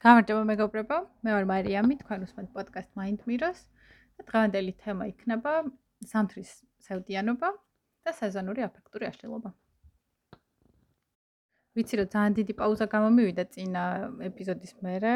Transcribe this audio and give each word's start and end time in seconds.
გამარჯობა 0.00 0.44
მეგობრებო, 0.48 0.96
მე 1.20 1.32
ვარ 1.36 1.46
მარიამი, 1.48 1.94
თქვენ 2.00 2.22
უსმენთ 2.24 2.48
პოდკასტ 2.56 2.94
Mind 2.96 3.24
Mirrors 3.28 3.58
და 4.16 4.24
დღევანდელი 4.24 4.72
თემა 4.80 5.08
იქნება 5.10 5.52
სამთრის 6.08 6.52
სევდიანობა 6.86 7.50
და 8.08 8.14
სეზონური 8.16 8.64
აფექტური 8.64 9.04
აშლილობა. 9.10 9.50
ვიცი 11.76 12.00
რომ 12.00 12.08
ძალიან 12.16 12.32
დიდი 12.40 12.56
პაუზა 12.62 12.86
გამომივიდა 12.96 13.44
წინა 13.52 13.84
ეპიზოდის 14.30 14.72
მერე. 14.80 15.12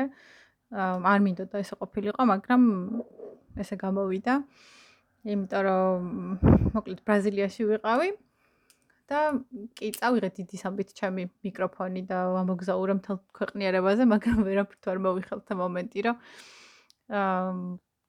არ 0.76 1.18
მინდოდა 1.24 1.64
ესე 1.64 1.80
ყოფილიყო, 1.80 2.22
მაგრამ 2.28 2.62
ესე 3.64 3.76
გამოვიდა. 3.80 4.34
იმიტომ 5.32 5.62
რომ 5.64 6.00
მოკლედ 6.76 7.00
ბრაზილიაში 7.08 7.62
ვიყავი 7.72 8.08
და 9.10 9.20
კი 9.78 9.90
წავიღე 9.98 10.30
დიდი 10.38 10.60
სამბით 10.60 10.92
ჩემი 10.98 11.24
მიკროფონი 11.44 12.02
და 12.08 12.18
ამოგზაურე 12.40 12.94
მთელ 13.00 13.18
ქვეყნიერებაზე, 13.38 14.06
მაგრამ 14.14 14.38
ვერაფრ 14.48 14.76
თუ 14.80 14.92
არ 14.94 15.00
მოვიხელთ 15.06 15.52
მომენტი, 15.60 16.04
რომ 16.08 16.16
აა 17.20 17.52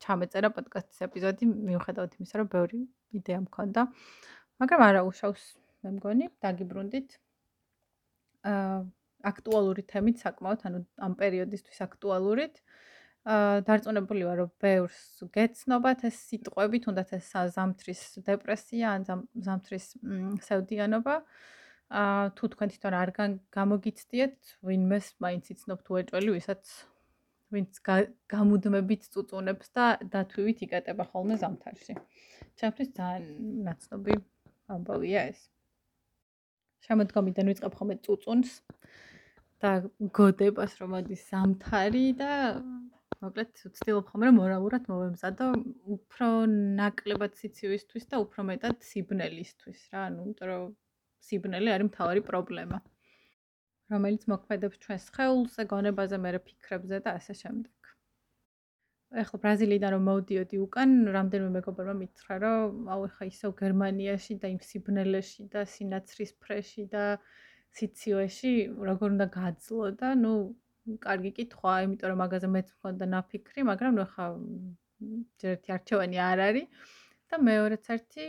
ჩამეწერა 0.05 0.49
პოდკასტის 0.55 0.99
ეპიზოდი, 1.08 1.44
მიუხედავად 1.68 2.12
იმისა, 2.20 2.35
რომ 2.40 2.48
ბევრი 2.55 2.80
იდეა 3.20 3.40
მქონდა. 3.48 3.81
მაგრამ 4.63 4.81
არა 4.88 5.02
უშავს, 5.09 5.44
მე 5.84 5.90
მგონი, 5.99 6.26
დაგიბრუნდით. 6.45 7.09
აა 8.52 8.80
აქტუალური 9.26 9.82
თემით 9.90 10.21
საკმაოდ, 10.21 10.59
ანუ 10.70 10.80
ამ 11.05 11.13
პერიოდისთვის 11.20 11.80
აქტუალურით. 11.88 12.55
აა 12.62 12.95
დარწმუნებული 13.25 14.25
ვარ, 14.27 14.38
რომ 14.43 14.49
ბევრს 14.61 15.25
გეცნობათ 15.34 16.03
ეს 16.09 16.17
სიტყვები, 16.29 16.81
თუნდაც 16.85 17.13
ეს 17.17 17.29
ზამთრის 17.55 18.01
დეპრესია 18.27 18.91
ან 18.93 19.05
ზამთრის 19.48 19.88
სევდიანობა. 20.45 21.15
აა 21.85 22.21
თუ 22.38 22.45
თქვენ 22.53 22.70
თვითონ 22.73 22.95
არ 23.01 23.09
გამოგიცდიეთ, 23.57 24.38
ვინმეს 24.65 25.07
მაინც 25.21 25.45
იცნობთ 25.53 25.85
უეჭველი, 25.93 26.29
ვისაც 26.38 26.63
ვინც 27.53 27.81
გამუდმებით 28.29 29.09
წუწუნებს 29.13 29.67
და 29.73 29.85
დათვივით 30.13 30.65
იკატება 30.65 31.04
ხოლმე 31.10 31.35
ზამთარში. 31.41 31.93
ჩემთვის 32.62 32.89
ძალიან 32.98 33.26
ნაცნობი 33.70 34.15
ამბავია 34.70 35.21
ეს. 35.34 35.39
შემოდგომიდან 36.85 37.45
ვიწყებ 37.49 37.73
ხოლმე 37.77 37.95
წუწუნს 38.05 38.51
და 39.62 39.71
გოდებას 40.17 40.73
რომ 40.82 40.89
მოდის 40.95 41.21
ზამთარი 41.32 42.07
და 42.21 42.32
მოკლედ 43.24 43.52
ვცდილობ 43.71 44.10
ხოლმე 44.12 44.32
რომ 44.32 44.40
მორალურად 44.41 44.90
მოვემზადო 44.91 45.48
უფრო 45.96 46.27
ნაკლებად 46.82 47.40
სიცივისთვის 47.40 48.12
და 48.12 48.20
უფრო 48.26 48.48
მეტად 48.52 48.84
სიბნელისთვის 48.90 49.88
რა 49.94 50.04
ანუ 50.10 50.26
იმიტომ 50.26 50.52
რომ 50.52 50.68
სიბნელე 51.30 51.76
არის 51.76 51.90
მთავარი 51.91 52.26
პრობლემა 52.32 52.82
რომელიც 53.94 54.24
მოქმედებს 54.32 54.80
ჩვენს 54.84 55.05
ხეულზე, 55.16 55.63
გონებაზე, 55.72 56.18
მერე 56.26 56.40
ფიქრებზე 56.46 56.99
და 57.05 57.12
ასე 57.20 57.34
შემდეგ. 57.41 57.90
ეხლა 59.22 59.38
ბრაზილიიდან 59.44 59.91
რომ 59.96 60.07
მოვდიოდი 60.10 60.57
უკან, 60.66 60.90
რამდენიმე 61.16 61.52
მეგობრმა 61.57 61.94
მითხრა, 62.02 62.35
რომ 62.44 62.90
აუ 62.96 63.05
ეხა 63.10 63.27
ისევ 63.32 63.52
გერმანიაში 63.62 64.34
და 64.41 64.52
იმ 64.53 64.62
სიბნელეში 64.69 65.44
და 65.53 65.62
სინაცრის 65.74 66.31
ფრეში 66.41 66.85
და 66.96 67.06
სიციოეში 67.78 68.53
როგორ 68.90 69.07
უნდა 69.16 69.28
გაძლო 69.38 69.91
და 70.02 70.09
ნუ 70.24 70.34
კარგი 71.06 71.31
კითხვა, 71.38 71.74
იმიტომ 71.86 72.12
რომ 72.12 72.19
მაგაზე 72.24 72.47
მეც 72.56 72.68
მქონდა 72.75 73.06
ნაფიქრი, 73.14 73.62
მაგრამ 73.69 73.97
ნუ 74.00 74.06
ხა 74.14 74.25
ერთი 75.52 75.69
არჩევანი 75.75 76.18
არ 76.30 76.40
არის 76.46 76.86
და 77.30 77.36
მეორეც 77.41 77.86
ერთი 77.96 78.25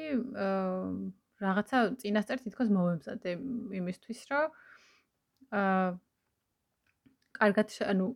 რაღაცა 1.44 1.78
წინასწარ 2.00 2.38
თითქოს 2.44 2.70
მოვემზადე 2.76 3.32
იმისთვის, 3.80 4.20
რომ 4.32 4.46
აა 5.60 5.88
კარგად 7.36 7.68
ანუ 7.92 8.06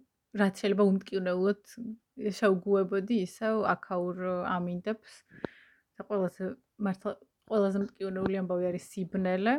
რაც 0.41 0.63
შეიძლება 0.63 0.85
უმტკივნეულად 0.91 1.63
შეუგუებოდი 2.39 3.17
ისევ 3.27 3.65
აქაურ 3.75 4.17
ამინდებს 4.57 5.13
და 5.99 6.07
ყველაზე 6.09 6.45
მართლა 6.87 7.13
ყველაზე 7.51 7.79
მტკივნეული 7.85 8.41
ამბავი 8.41 8.65
არის 8.71 8.85
სიბნელე. 8.95 9.55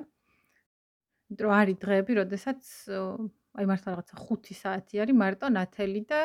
იმიტომ 1.32 1.46
რომ 1.46 1.54
არის 1.58 1.78
დღეები, 1.84 2.14
როდესაც 2.22 2.62
აი 3.58 3.66
მართლა 3.72 3.94
რაღაცა 3.94 4.16
5 4.30 4.56
საათი 4.62 5.02
არის 5.04 5.16
მარტო 5.24 5.48
ნათელი 5.58 6.02
და 6.12 6.22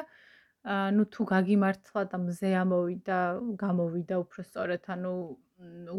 ну 0.66 1.06
თუ 1.06 1.22
გაგიმართლა 1.30 2.02
და 2.10 2.18
მზე 2.18 2.50
ამოვიდა, 2.62 3.18
გამოვიდა 3.62 4.14
უფრო 4.18 4.40
სწორად, 4.46 4.82
ანუ 4.94 5.12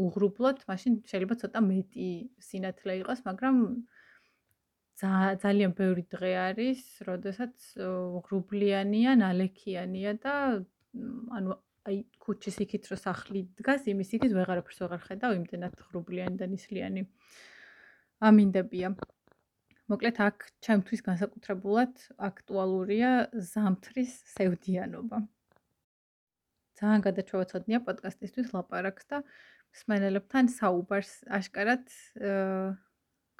უღრუბლოთ, 0.05 0.67
მაშინ 0.67 0.93
შეიძლება 1.07 1.35
ცოტა 1.41 1.59
მეტი 1.67 2.09
სინათლე 2.47 2.93
იყოს, 3.01 3.23
მაგრამ 3.27 3.55
ძალიან 5.43 5.71
ბევრი 5.77 6.03
დღე 6.11 6.31
არის, 6.51 6.81
როდესაც 7.07 7.55
უღრუბლიანია, 8.19 9.16
ნალექიანია 9.23 10.11
და 10.19 10.33
ანუ 11.37 11.55
აი 11.87 11.97
ქუჩის 12.19 12.57
იქით 12.67 12.91
რო 12.91 12.97
სახლი 12.99 13.47
დგას, 13.59 13.87
იმის 13.87 14.09
იქით 14.19 14.33
ვეღარაფერს 14.35 14.79
ვეღარ 14.83 15.01
ხედავ, 15.07 15.31
იმდენად 15.39 15.75
ღრუბლიანი 15.87 16.35
და 16.41 16.45
ნისლიანი 16.51 17.07
ამინდებია. 18.19 18.91
მოკლედ 19.91 20.17
აქ 20.19 20.45
ჩემთვის 20.65 21.01
განსაკუთრებულად 21.05 22.01
აქტუალურია 22.27 23.11
ზამთრის 23.51 24.15
სევდიანობა. 24.35 25.19
ძალიან 26.79 27.03
გადაჩვევაცოდნია 27.05 27.79
პოდკასტისთვის 27.87 28.51
ლაპარაკს 28.55 29.07
და 29.13 29.21
მსმენელებთან 29.23 30.51
საუბარს 30.57 31.13
აშკარად 31.39 31.87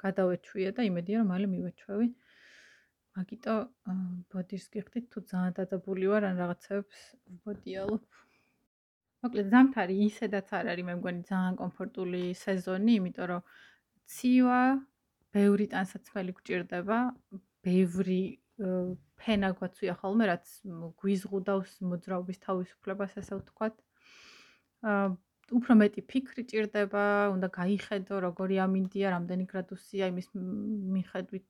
გადავეჩვია 0.04 0.72
და 0.78 0.88
იმედია 0.88 1.20
რომ 1.20 1.30
მალე 1.34 1.46
მივეჩვევი. 1.52 2.08
მაგიტო 3.18 3.54
ბოდიშს 4.32 4.68
გიხდით 4.74 5.06
თუ 5.12 5.18
ძალიან 5.30 5.54
დადებული 5.58 6.06
ვარ 6.10 6.30
ან 6.30 6.36
რაღაცებს 6.42 6.98
ვბოდიალობ. 7.36 8.04
მოკლედ 9.22 9.46
ზამთარი 9.52 9.96
ისედაც 10.08 10.52
არ 10.58 10.66
არის 10.72 10.86
მე 10.88 10.94
მგონი 10.98 11.22
ძალიან 11.30 11.54
კომფორტული 11.62 12.22
სეზონი, 12.44 12.92
იმიტომ 12.98 13.26
რომ 13.32 13.42
ცივა 14.14 14.62
ბევრი 15.36 15.66
ტანსაცმელი 15.72 16.34
გჭირდება, 16.38 16.98
ბევრი 17.66 18.20
ფენა 19.22 19.52
გვაცვია 19.58 19.94
ხოლმე, 20.00 20.28
რაც 20.32 20.50
გვიზღუდავს 21.02 21.72
მოძრაობის 21.90 22.38
თავისუფლებას, 22.46 23.16
ასე 23.22 23.38
ვთქვათ. 23.40 23.76
აა 24.82 25.08
უფრო 25.58 25.74
მეტი 25.80 26.02
ფიქრი 26.12 26.42
ჭირდება, 26.50 27.04
უნდა 27.34 27.48
გაიხედო, 27.54 28.16
როგორი 28.20 28.56
ამინდია, 28.64 29.12
რამდენი 29.16 29.44
გრადუსია, 29.52 30.10
იმის 30.12 30.28
მიხედვით 30.96 31.48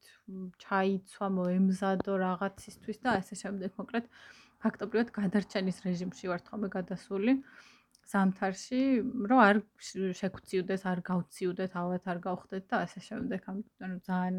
ჩაიცვა, 0.64 1.26
მოემზადო 1.38 2.12
რაღაცისთვის 2.22 2.98
და 3.02 3.16
ასე 3.18 3.34
შემდეგ. 3.42 3.70
მოკლედ, 3.80 4.04
ფაქტობრივად 4.62 5.08
გადარჩენის 5.18 5.82
რეჟიმში 5.86 6.30
ვარ 6.30 6.40
თქო 6.46 6.56
მე 6.62 6.68
გადასული. 6.78 7.32
აა 7.42 7.77
ზამთარში, 8.08 8.80
რომ 9.28 9.40
არ 9.44 9.56
შეგწიუდეს, 10.20 10.82
არ 10.88 11.00
გავწიუდეთ, 11.04 11.72
ალბათ 11.76 12.04
არ 12.08 12.18
გავხდეთ 12.24 12.64
და 12.72 12.76
ასე 12.88 13.00
შემდეგ. 13.04 13.40
ანუ 13.84 13.96
ძალიან 14.08 14.38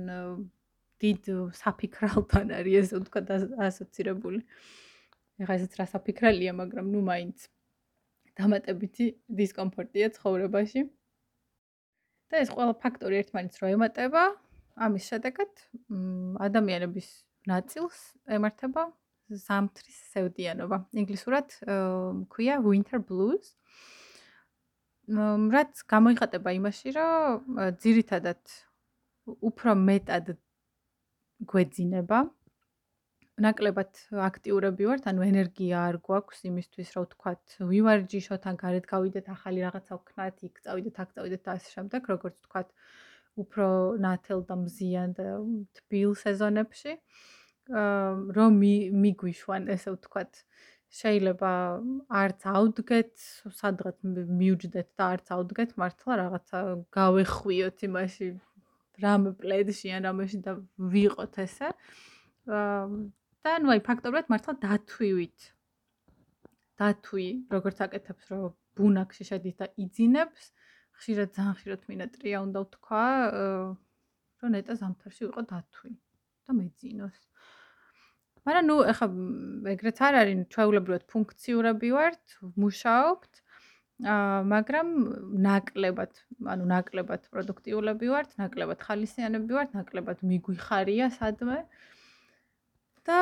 დიდ 1.00 1.24
საფიქრალთან 1.54 2.52
არის 2.60 2.76
ეს 2.82 2.90
თქვა 3.08 3.22
ასოცირებული. 3.70 4.42
ეხლა 5.40 5.54
ესეც 5.56 5.74
რა 5.80 5.86
საფიქრალია, 5.94 6.52
მაგრამ 6.58 6.86
ნუ 6.92 7.00
მაინც 7.06 7.38
დამატებითი 8.36 9.06
დისკომფორტია 9.30 10.08
ცხოვრებაში. 10.18 10.82
და 12.30 12.36
ეს 12.46 12.50
ყველა 12.54 12.74
ფაქტორი 12.78 13.16
ერთმანეთს 13.26 13.58
რო 13.58 13.68
ემატება, 13.74 14.24
ამის 14.78 15.04
შედეგად 15.10 15.52
ადამიანების 16.46 17.08
ნაწილს 17.50 17.98
ემართება 18.30 18.86
ზამთრის 19.30 20.00
სევდიანობა. 20.14 20.78
ინგლისურად 20.94 21.56
ქვია 22.34 22.60
winter 22.66 23.00
blues. 23.00 23.54
რაც 25.10 25.74
გამოიხატება 25.90 26.50
იმაში, 26.60 26.90
რომ 26.98 27.78
ძირითადად 27.82 28.42
უფრო 29.42 29.74
მეტად 29.76 30.36
გვეძინება. 31.46 32.20
ნაკლებად 33.40 33.96
აქტიურები 34.28 34.84
ვართ, 34.90 35.06
ანუ 35.08 35.24
ენერგია 35.24 35.84
არ 35.90 35.98
გვაქვს 36.04 36.42
იმისთვის, 36.50 36.90
რომ 36.96 37.06
ვთქვათ, 37.08 37.44
ვივარჯიშოთ, 37.72 38.44
ან 38.52 38.56
გარეთ 38.60 38.86
გავიდეთ, 38.90 39.30
ახალი 39.32 39.64
რაღაცა 39.64 39.94
ვქნათ, 39.96 40.44
იქ 40.44 40.56
წავიდეთ, 40.66 40.96
აქ 41.04 41.10
წავიდეთ 41.16 41.42
და 41.48 41.52
ასე 41.56 41.70
შემდეგ, 41.76 42.02
როგორც 42.14 42.36
ვთქვათ, 42.36 42.70
უფრო 43.40 43.68
ნათელ 44.04 44.44
და 44.44 44.56
მზიან 44.60 45.10
და 45.16 45.26
თბილ 45.80 46.12
სეზონებში. 46.20 47.00
რომ 47.70 48.52
მიგვიშვან 49.04 49.70
ესე 49.76 49.94
ვთქვათ. 49.96 50.44
შეიძლება 50.90 51.52
არც 52.10 52.46
ავდგეთ 52.50 53.12
სადღაც 53.62 53.98
მიუჯდეთ 54.10 54.88
და 54.98 55.04
არც 55.14 55.28
ავდგეთ 55.36 55.76
მართლა 55.78 56.14
რაღაცა 56.22 56.60
გავეხვიოთ 56.98 57.78
იმაში 57.86 58.28
რამ 59.04 59.24
პლედში 59.38 59.94
ან 59.94 60.10
რამაში 60.10 60.40
და 60.50 60.58
ვიყოთ 60.96 61.38
ესე. 61.46 61.70
და 62.50 63.52
ნუ 63.62 63.70
აი 63.76 63.82
ფაქტობრივად 63.86 64.34
მართლა 64.34 64.54
დათვივით. 64.66 65.40
დათვი 66.80 67.28
როგორც 67.54 67.78
აკეთებს 67.86 68.26
რომ 68.34 68.50
ბუნაკში 68.80 69.24
შედის 69.30 69.56
და 69.62 69.68
იძინებს 69.84 70.44
ხშირად 71.00 71.30
ძალიან 71.36 71.56
ხშირად 71.60 71.82
მინატრია 71.92 72.38
უნდა 72.48 72.60
ვთქვა 72.66 73.06
რომ 74.42 74.54
ნეტა 74.56 74.74
ზამთარში 74.82 75.28
ვიყო 75.28 75.44
დათვი 75.52 75.92
და 76.48 76.56
მეძინოს 76.60 77.20
მაგრამ 78.50 78.66
ნუ 78.66 78.78
ეხა 78.92 79.08
ეგრეც 79.76 80.00
არ 80.02 80.16
არის, 80.22 80.40
ჩვეულებრივად 80.54 81.04
ფუნქციურები 81.14 81.90
ვართ, 81.94 82.24
მუშაობთ. 82.58 83.34
აა 84.10 84.42
მაგრამ 84.48 84.88
ნაკლებად, 85.46 86.12
ანუ 86.54 86.64
ნაკლებად 86.72 87.28
პროდუქტიულები 87.30 88.08
ვართ, 88.10 88.30
ნაკლებად 88.42 88.80
ხალისიანები 88.88 89.52
ვართ, 89.54 89.70
ნაკლებად 89.78 90.24
მიგვიხარია 90.24 91.08
სადმე. 91.20 91.60
და 93.10 93.20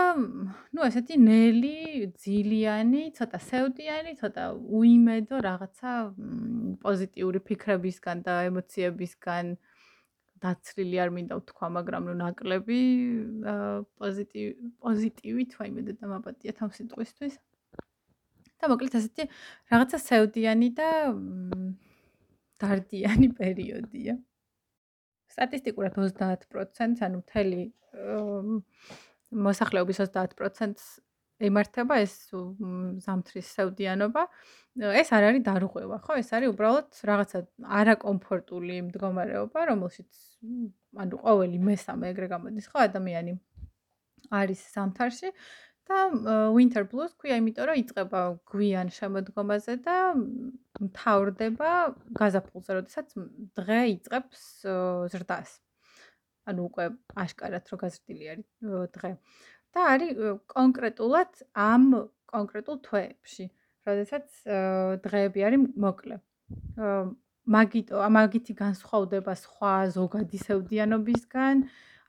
ნუ 0.75 0.81
ესეთი 0.89 1.15
ნელი, 1.21 2.11
ძილიანი, 2.19 3.03
ცოტა 3.17 3.39
სევდიანი, 3.39 4.11
ცოტა 4.19 4.43
უიმედო 4.79 5.37
რაღაცა 5.47 5.91
პოზიტიური 6.83 7.39
ფიქრებისგან 7.47 8.23
და 8.27 8.33
ემოციებისგან 8.49 9.55
დაცრილი 10.43 10.97
არ 11.03 11.11
მინდა 11.15 11.37
ვთქვა, 11.39 11.67
მაგრამ 11.77 12.07
ნუ 12.09 12.13
ნაკლები 12.21 12.79
პოზიტივი 14.01 14.51
პოზიტივით 14.83 15.51
ვაიმე 15.59 15.81
და 15.87 15.93
დამაპატია 16.01 16.51
თავ 16.59 16.69
სიტყვისთვის. 16.77 17.35
და 18.57 18.65
მოკლედ 18.71 18.93
ასეთი 18.97 19.23
რაღაცა 19.71 19.97
სევდიანი 20.01 20.69
და 20.77 20.89
დარდიანი 22.61 23.29
პერიოდია. 23.37 24.17
სტატისტიკურად 25.33 25.93
30%, 25.97 27.03
ანუ 27.05 27.21
მთელი 27.21 27.61
მოსახლეობის 29.47 29.99
30%-ს 30.01 30.85
ემართება 31.43 31.99
ეს 32.01 32.13
ზამთრის 33.05 33.49
სევდიანობა. 33.57 34.23
ეს 35.01 35.09
არ 35.13 35.23
არის 35.29 35.43
დარღვევა, 35.45 35.97
ხო? 36.05 36.17
ეს 36.21 36.29
არის 36.37 36.53
უბრალოდ 36.53 36.87
რაღაცა 37.09 37.39
არაკომფორტული 37.81 38.75
მდგომარეობა, 38.89 39.59
რომელშიც 39.71 40.11
ანუ 41.01 41.15
ყოველი 41.21 41.57
მესამე 41.69 42.11
ეგრე 42.13 42.27
გამოდის, 42.33 42.69
ხო, 42.69 42.85
ადამიანი 42.89 43.33
არის 44.33 44.61
ზამთარში 44.73 45.29
და 45.87 45.97
winter 46.53 46.83
blues 46.89 47.13
ქვია, 47.15 47.37
იმიტომ 47.39 47.69
რომ 47.69 47.81
იწება 47.81 48.21
გვიან 48.51 48.91
შემოდგომაზე 48.91 49.73
და 49.87 49.97
მთავრდება 50.83 51.71
გაზაფხულზე, 52.17 52.71
როდესაც 52.81 53.07
დღე 53.57 53.79
იწყებს 53.95 54.43
ზრდას. 55.13 55.57
ანუ 56.51 56.61
უკვე 56.69 56.85
აშკარად 57.23 57.71
რო 57.71 57.77
გაზრდილი 57.83 58.25
არის 58.33 58.47
დღე. 58.95 59.11
და 59.73 59.79
არის 59.93 60.11
კონკრეტულად 60.55 61.31
ამ 61.53 61.83
კონკრეტულ 62.33 62.77
თვეებში, 62.87 63.45
როდესაც 63.87 64.27
დღეები 65.05 65.39
არის 65.47 65.61
მოკლე. 65.85 66.15
მაგიტო, 67.57 67.95
მაგითი 68.19 68.53
განსხვავდება 68.63 69.33
სხვა 69.43 69.73
ზოგადი 69.97 70.37
სევდიანობისგან. 70.47 71.55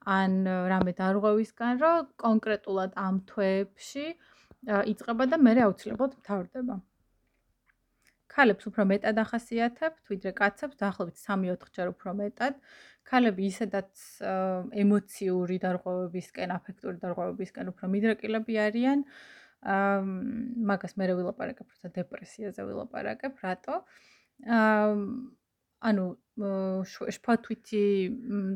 ან 0.08 0.32
რამე 0.72 0.92
დარღვევისგან, 0.98 1.80
რომ 1.84 2.06
კონკრეტულად 2.24 2.94
ამ 2.96 3.16
თვეებში 3.28 4.06
იწება 4.92 5.24
და 5.28 5.36
მე 5.36 5.52
აუცილებლად 5.68 6.12
მთავრდება. 6.20 6.76
ქალებს 8.38 8.68
უფრო 8.70 8.84
მეტად 8.92 9.16
ახასიათებთ, 9.24 10.02
ვიდრე 10.10 10.32
კაცებს, 10.40 10.78
დაახლოებით 10.80 11.16
3-4 11.18 11.70
ჯერ 11.76 11.88
უფრო 11.92 12.10
მეტად. 12.22 12.54
ქალები 13.08 13.48
ისედაც 13.48 14.04
ემოციური 14.84 15.56
დარღვევებისკენ, 15.64 16.54
აფექტური 16.58 17.00
დარღვევებისკენ 17.02 17.72
უფრო 17.72 17.90
მიდრეკილები 17.94 18.60
არიან. 18.68 19.04
აა 19.58 20.02
მაგას 20.70 20.94
მე 21.00 21.06
ვილაპარაკებ, 21.18 21.66
როცა 21.66 21.88
დეპრესიაზე 21.98 22.62
ვილაპარაკებ, 22.68 23.40
რატო? 23.42 23.82
აა 24.46 24.94
ანუ 25.88 26.04
შფოთვითი 27.16 27.84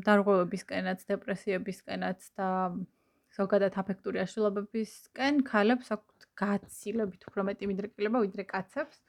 დარღვევებისკენაც, 0.07 1.03
დეპრესიებისკენაც 1.11 2.19
და 2.39 2.49
ზოგადად 3.37 3.77
აფექტური 3.81 4.21
აშლილობებისკენ 4.23 5.41
ქალებს 5.47 5.91
აქვთ 5.95 6.27
გაცილებით 6.37 7.27
უფრო 7.29 7.45
მეტი 7.49 7.69
მიდრეკილება 7.71 8.21
ვიდრე 8.25 8.45
კაცებს 8.51 8.99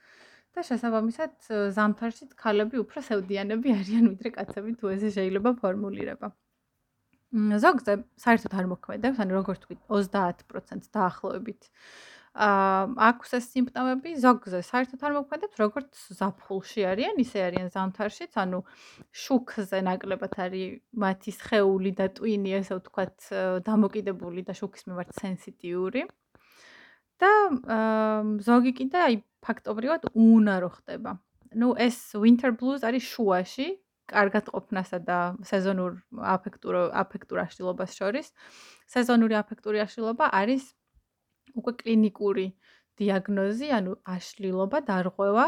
და 0.55 0.65
შესაბამისად 0.69 1.51
ზამთარშიც 1.77 2.35
ქალები 2.39 2.81
უფრო 2.85 3.03
სევდიანები 3.09 3.75
არიან 3.75 4.09
ვიდრე 4.15 4.35
კაცები 4.39 4.75
თუ 4.81 4.95
ესე 4.95 5.11
შეიძლება 5.19 5.55
ფორმულირება. 5.61 6.31
ზოგზე 7.35 7.95
საერთოდ 8.23 8.53
არ 8.55 8.67
მოქმედებს, 8.71 9.19
ანუ 9.19 9.33
როგორც 9.35 9.65
თქვი 9.67 9.77
30% 9.91 10.91
დაახლოებით 10.95 11.71
აქვს 12.35 13.37
ეს 13.39 13.45
სიმპტომები, 13.55 14.13
ზოგზე 14.19 14.59
საერთოდ 14.67 15.03
არ 15.07 15.13
მოქმედებს, 15.15 15.59
როგორც 15.63 15.99
ზაფხულში 16.19 16.83
არიან, 16.91 17.21
ისე 17.23 17.45
არიან 17.47 17.69
ზამთარშიც, 17.71 18.35
ანუ 18.43 18.59
შუქზე 19.15 19.79
ნაკლებად 19.87 20.35
არის 20.43 20.83
მათი 20.99 21.31
სხეული 21.39 21.95
და 21.95 22.11
ტვინი, 22.11 22.51
ესე 22.59 22.75
ვთქვათ, 22.81 23.31
დამოკიდებული 23.71 24.43
და 24.43 24.53
შუქის 24.59 24.91
მიმართ 24.91 25.15
სენსიტიური. 25.15 26.11
და 27.23 27.31
ზოგი 28.43 28.73
კიდე 28.75 28.99
აი 29.07 29.15
ფაქტობრივად 29.47 30.11
უნარო 30.15 30.71
ხდება. 30.77 31.19
ну 31.55 31.75
ეს 31.79 31.97
winter 32.19 32.51
blues 32.51 32.83
არის 32.83 33.05
შუაში, 33.15 33.67
კარგად 34.11 34.49
ყოფნასა 34.53 34.99
და 35.09 35.19
სეზონურ 35.49 35.93
აფექტურ 36.37 36.75
აფექტურ 37.03 37.39
აშლილობას 37.47 37.95
შორის. 37.99 38.33
სეზონური 38.91 39.35
აფექტური 39.39 39.79
აშლილობა 39.87 40.29
არის 40.41 40.75
უკვე 41.55 41.73
კლინიკური 41.81 42.47
დიაგნოზი, 42.99 43.69
ანუ 43.79 43.93
აშლილობა, 44.17 44.79
დარღვევა, 44.91 45.47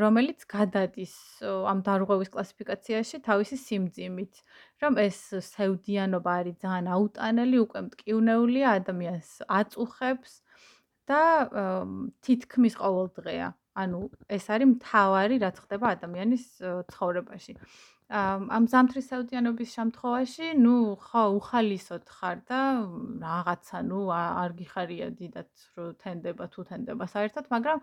რომელიც 0.00 0.44
გადადის 0.48 1.14
ამ 1.44 1.80
დარღვევის 1.84 2.30
კლასიფიკაციაში 2.32 3.20
თავისი 3.28 3.56
სიმძიმით, 3.60 4.34
რომ 4.82 4.92
ეს 5.04 5.18
სევდიანობა 5.52 6.30
არის 6.40 6.56
ძალიან 6.64 6.86
აუტანელი, 6.96 7.56
უკვე 7.64 7.80
მტკივნეულია, 7.88 8.66
ადამიანს 8.80 9.30
აწუხებს 9.60 10.40
და 11.10 11.22
თითქმის 12.26 12.74
ყოველდღეა. 12.82 13.48
ანუ 13.80 14.00
ეს 14.36 14.44
არის 14.50 14.68
მთავარი, 14.74 15.36
რაც 15.44 15.56
ხდება 15.62 15.86
ადამიანის 15.96 16.44
ცხოვრებაში. 16.90 17.54
ამ 18.10 18.64
ზამთრის 18.66 19.06
საუდიანობის 19.12 19.70
შემთხვევაში, 19.78 20.46
ნუ 20.58 20.76
ხო 20.98 21.22
უხალისოდ 21.38 22.04
ხარ 22.10 22.38
და 22.50 22.60
რაღაცა, 23.22 23.78
ნუ 23.90 24.00
არ 24.10 24.50
გიხარია 24.58 25.08
დიდად 25.14 25.50
რო 25.78 25.86
თენდება 26.02 26.44
თუ 26.50 26.60
თენდება 26.70 27.04
საერთოდ, 27.14 27.46
მაგრამ 27.54 27.78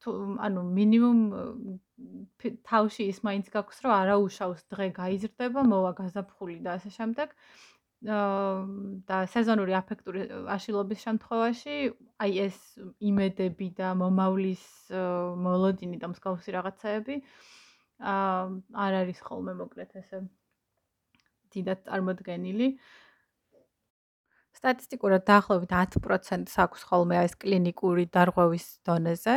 თუ 0.00 0.10
ანუ 0.46 0.60
მინიმუმ 0.78 1.20
თავში 2.64 3.04
ის 3.12 3.18
მაინც 3.26 3.46
გაქვს, 3.52 3.78
რომ 3.84 3.92
არაუშავს 4.02 4.62
დღე 4.72 4.86
გაიზრდება, 5.00 5.60
მოვა 5.68 5.92
გაზაფხული 6.00 6.58
და 6.64 6.78
ასე 6.78 6.90
შემდეგ. 6.96 7.28
და 7.98 9.16
სეზონური 9.26 9.74
აფექტური 9.74 10.28
აშლილობის 10.54 11.00
შემთხვევაში, 11.02 11.76
აი 12.22 12.32
ეს 12.46 12.58
იმედები 13.02 13.74
და 13.74 13.90
მომავლის 13.98 14.62
მოლოდინი 15.42 15.98
და 15.98 16.10
მსგავსი 16.14 16.54
რაღაცაები 16.54 17.16
აა 17.98 18.46
არ 18.78 18.92
არის 19.02 19.18
ხოლმე 19.26 19.52
მოკლედ 19.58 19.90
ესე 19.98 20.22
დიდად 21.50 21.82
წარმოდგენილი. 21.88 22.68
სტატისტიკურად 24.58 25.22
დაახლოებით 25.26 25.70
10%-ს 25.98 26.54
აქვს 26.62 26.82
ხოლმე 26.86 27.18
ეს 27.26 27.34
კლინიკური 27.34 28.06
დარღვევის 28.14 28.66
დონეზე. 28.86 29.36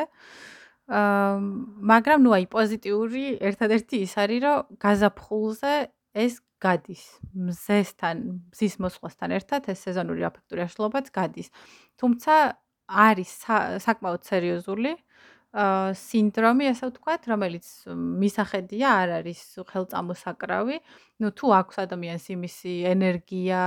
აა 1.01 1.33
მაგრამ 1.93 2.19
ნუ 2.25 2.31
აი 2.37 2.45
პოზიტიური 2.53 3.25
ერთადერთი 3.41 3.97
ის 4.05 4.13
არის, 4.21 4.39
რომ 4.45 4.77
გაზაფხულზე 4.77 5.73
ეს 6.13 6.33
გადის 6.61 7.03
მზესთან, 7.33 8.17
მზის 8.53 8.75
მოსვლასთან 8.85 9.35
ერთად 9.37 9.69
ეს 9.73 9.85
სეზონური 9.87 10.25
აფექტური 10.29 10.65
აშლობაც 10.67 11.09
გადის. 11.15 11.49
თუმცა 11.97 12.33
არის 12.91 13.31
საკმაოდ 13.85 14.21
სერიოზული 14.27 14.95
სინდრომი, 15.51 16.67
ასე 16.71 16.87
ვთქვათ, 16.87 17.25
რომელიც 17.27 17.65
მისახედია 17.91 18.87
არ 19.03 19.09
არის 19.19 19.39
ხელწამოსაკრავი. 19.67 20.77
ნუ 21.19 21.29
თუ 21.35 21.47
აქვს 21.59 21.75
ადამიანს 21.83 22.25
იმისი 22.31 22.73
ენერგია, 22.87 23.63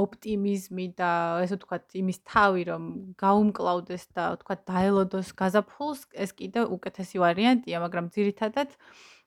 ოპტიმიზმი 0.00 0.86
და 0.96 1.10
ასე 1.44 1.60
ვთქვათ, 1.60 1.84
იმის 2.00 2.18
თავი, 2.24 2.62
რომ 2.72 2.82
გაუმკლავდეს 3.20 4.04
და 4.16 4.24
ვთქვათ, 4.40 4.60
დაელოდოს 4.64 5.28
გაზაფხულს, 5.36 6.00
ეს 6.16 6.30
კიდე 6.32 6.64
უკეთესი 6.72 7.20
ვარიანტია, 7.20 7.76
მაგრამ 7.84 8.08
ძირითადად 8.16 8.72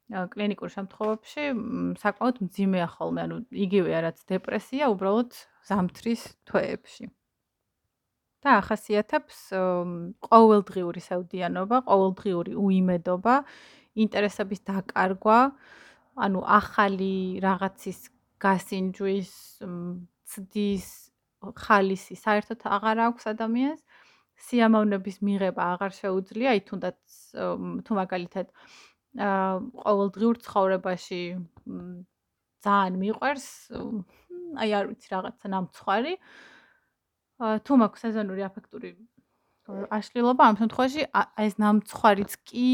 კლინიკურ 0.09 0.69
შემთხვევებში 0.73 1.43
საკმაოდ 2.01 2.41
მძიმეა 2.45 2.87
ხოლმე, 2.97 3.21
ანუ 3.29 3.37
იგივეა 3.65 3.99
რაც 4.09 4.17
დეპრესია, 4.25 4.89
უბრალოდ 4.93 5.31
ზამთრის 5.69 6.23
თვეებში. 6.49 7.09
და 8.39 8.55
ახასიათებს 8.63 9.39
ყოველდღიური 10.23 11.01
საუდიანობა, 11.03 11.77
ყოველდღიური 11.89 12.53
უიმედობა, 12.55 13.35
ინტერესების 13.99 14.61
დაკარგვა, 14.63 15.39
ანუ 16.23 16.39
ახალი 16.47 17.15
რაღაცის 17.43 17.99
გასინჯვის, 18.39 19.31
ცდის 20.31 20.87
ხალისი 21.63 22.15
საერთოდ 22.15 22.63
აღარ 22.63 22.97
აქვს 23.11 23.23
ადამიანს. 23.33 23.81
სიამოვნების 24.39 25.17
მიღება 25.27 25.63
აღარ 25.75 25.91
შეუძლია, 25.99 26.55
აი 26.55 26.61
თუნდაც 26.63 26.99
თუ 27.83 27.91
მაგალითად 27.99 28.47
აა 29.17 29.57
ყოველდღიურ 29.83 30.35
ცხოვრებაში 30.45 31.21
ძალიან 32.61 32.95
მიყვარს, 33.01 33.47
აი 34.61 34.69
არ 34.77 34.85
ვიცი 34.93 35.07
რაღაცა 35.13 35.47
ნამცხვარი. 35.49 36.13
თუ 37.65 37.73
მაქვს 37.81 38.01
სეზონური 38.05 38.41
აფექტური 38.45 38.91
აშლილობა, 39.97 40.43
ამ 40.49 40.55
შემთხვევაში 40.61 41.01
ეს 41.45 41.53
ნამცხვარიც 41.63 42.31
კი 42.49 42.69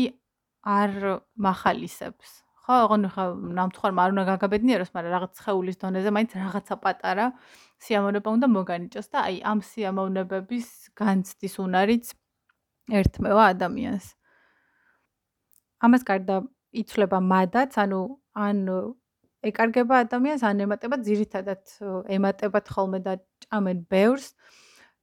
არ 0.66 0.92
מחალისებს. 1.38 2.30
ხო, 2.66 2.76
ოღონდ 2.90 3.06
ხა 3.14 3.24
ნამცხვარმა 3.62 4.02
არ 4.04 4.12
უნდა 4.16 4.24
გაგაბედნიეროს, 4.32 4.92
მაგრამ 4.96 5.14
რაღაც 5.16 5.34
ხეულის 5.46 5.78
დონეზე 5.86 6.10
მაინც 6.18 6.32
რაღაცა 6.42 6.76
პატარა 6.82 7.26
სიამოვნება 7.86 8.30
უნდა 8.36 8.48
მოგანიჭოს 8.58 9.08
და 9.14 9.18
აი 9.30 9.36
ამ 9.46 9.60
სიამოვნებების 9.70 10.68
განცდის 10.98 11.56
უნარიც 11.62 12.06
ერთმევა 12.90 13.44
ადამიანს. 13.54 14.06
ამას 15.84 16.04
გარდა 16.08 16.44
იცლება 16.76 17.20
მადაც, 17.24 17.78
ანუ 17.80 18.02
ან 18.36 18.62
ეკარგება 19.46 20.02
ადამიანს, 20.06 20.44
ან 20.48 20.64
ემატება 20.66 20.98
ძირითადად 21.08 21.64
ემატებათ 22.18 22.72
ხოლმე 22.76 23.00
და 23.06 23.14
ჭამენ 23.46 23.84
ბევრს 23.92 24.34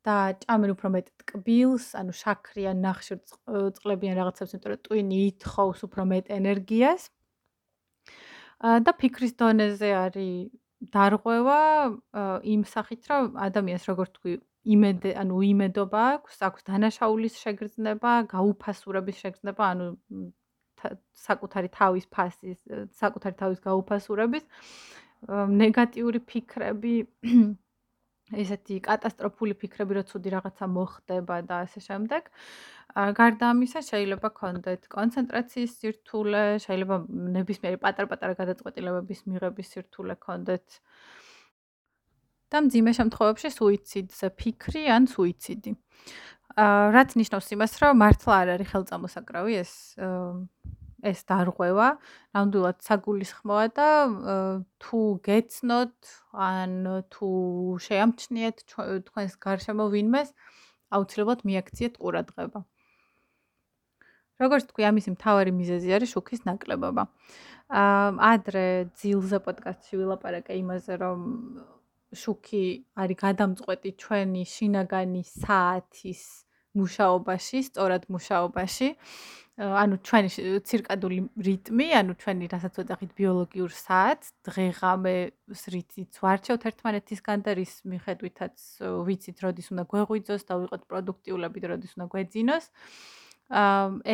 და 0.03 0.17
ჭამენ 0.43 0.75
უფრო 0.75 0.89
მეტ 0.97 1.07
ტკბილს, 1.23 1.87
ანუ 2.01 2.13
შაქრიან, 2.23 2.77
ნახშირწყლებიან 2.87 4.15
რაღაცებს, 4.19 4.55
იმიტომ 4.57 4.73
რომ 4.73 4.81
ტვინი 4.87 5.19
ითხოვს 5.31 5.81
უფრო 5.87 6.03
მეტ 6.13 6.27
ენერგიას. 6.39 7.03
და 8.63 8.93
ფიქრის 8.95 9.33
დონეზე 9.39 9.91
არის 10.07 10.51
დარღვევა 10.95 11.61
იმ 12.47 12.63
სახით, 12.67 13.03
რომ 13.11 13.25
ადამიანს 13.47 13.85
როგორ 13.91 14.07
თქვი, 14.19 14.35
იმედ 14.75 15.07
ანუ 15.23 15.37
იმედობა 15.53 16.03
აქვს, 16.19 16.37
აქვს 16.47 16.63
დანაშაულის 16.71 17.35
შეგრძნება, 17.43 18.13
გაუფასურების 18.35 19.17
შეგრძნება, 19.23 19.63
ანუ 19.75 19.87
საკუთარი 21.27 21.69
თავის 21.73 22.07
ფასის, 22.13 22.59
საკუთარი 22.99 23.37
თავის 23.43 23.61
გაუფასურების 23.67 24.45
ნეგატიური 25.31 26.21
ფიქრები, 26.27 26.95
ესეთი 28.43 28.79
კატასტროფული 28.87 29.55
ფიქრები, 29.61 29.99
რომ 29.99 30.07
ცუდი 30.09 30.29
რაღაცა 30.35 30.67
მოხდება 30.73 31.37
და 31.47 31.57
ასე 31.67 31.81
შემდეგ. 31.87 32.31
გარდა 32.93 33.47
ამისა, 33.53 33.81
შეიძლება 33.89 34.29
კონდეთ 34.37 34.89
კონცენტრაციის 34.93 35.73
სირთულე, 35.81 36.43
შეიძლება 36.65 36.97
ნებისმიერი 37.39 37.79
პატარ-პატარა 37.85 38.35
გადაწყვეტილებების 38.41 39.21
მიღების 39.29 39.67
სირთულე 39.73 40.17
კონდეთ. 40.27 40.67
და 42.53 42.61
მძიმე 42.61 42.93
შემთხვევებში 42.93 43.49
სუიციდზე 43.49 44.29
ფიქრი 44.37 44.83
ან 44.93 45.09
სუიციდი. 45.09 45.73
რაც 46.57 47.17
ნიშნავს 47.17 47.49
იმას, 47.57 47.73
რომ 47.83 48.01
მართლა 48.03 48.35
არ 48.43 48.49
არის 48.57 48.69
ხელწამოსაკრავი 48.73 49.55
ეს 49.63 49.73
ეს 51.03 51.21
დარღვევა, 51.27 51.89
ნამდვილად 52.37 52.79
საგულისხმოა 52.87 53.67
და 53.75 53.89
თუ 54.79 55.01
გეცნოთ 55.27 56.11
ან 56.31 56.75
თუ 57.11 57.31
შეამჩნიეთ 57.83 58.63
თქვენს 59.11 59.35
გარშემო 59.43 59.89
ვინმეს, 59.91 60.31
აუცილებლად 60.95 61.43
მიაქციეთ 61.43 61.99
ყურადღება. 61.99 62.63
როგორც 64.43 64.65
თქვი, 64.71 64.83
ამისი 64.91 65.11
მთავარი 65.15 65.53
მიზეზი 65.55 65.91
არის 65.97 66.13
შუქის 66.15 66.41
ნაკლებობა. 66.47 67.03
აა 67.83 68.09
ადრე 68.31 68.91
ძილზე 68.99 69.39
პოდკასტში 69.43 69.95
ვილაპარაკე 70.03 70.55
იმაზე, 70.59 70.93
რომ 71.03 71.19
შუქი 72.13 72.65
არის 73.03 73.19
გადამწყვეტი 73.25 73.91
ჩვენი 74.03 74.43
შინაგანი 74.55 75.23
საათის 75.29 76.23
მუშაობაში, 76.73 77.59
სწორად 77.69 78.09
მუშაობაში. 78.09 78.89
ანუ 79.61 79.97
ჩვენი 80.09 80.29
ცირკადული 80.65 81.19
რიტმი, 81.47 81.87
ანუ 82.01 82.13
ჩვენი 82.17 82.45
რასაც 82.49 82.73
ვეძახით 82.81 83.11
ბიოლოგიურ 83.21 83.73
საათს, 83.77 84.33
დღე-ღამეს 84.49 85.63
რითიც 85.75 86.13
ვარჩევთ 86.25 86.63
ერთმანეთისგან 86.73 87.39
და 87.45 87.51
რის 87.61 87.75
მიხედვითაც 87.85 88.57
ვიცით, 88.81 89.37
როდის 89.45 89.69
უნდა 89.77 89.85
გვეღვიძოს 89.93 90.43
და 90.49 90.55
ვიყოთ 90.57 90.83
პროდუქტიულები 90.89 91.59
და 91.61 91.67
როდის 91.77 91.93
უნდა 92.01 92.07
გვეძინოს. 92.17 92.65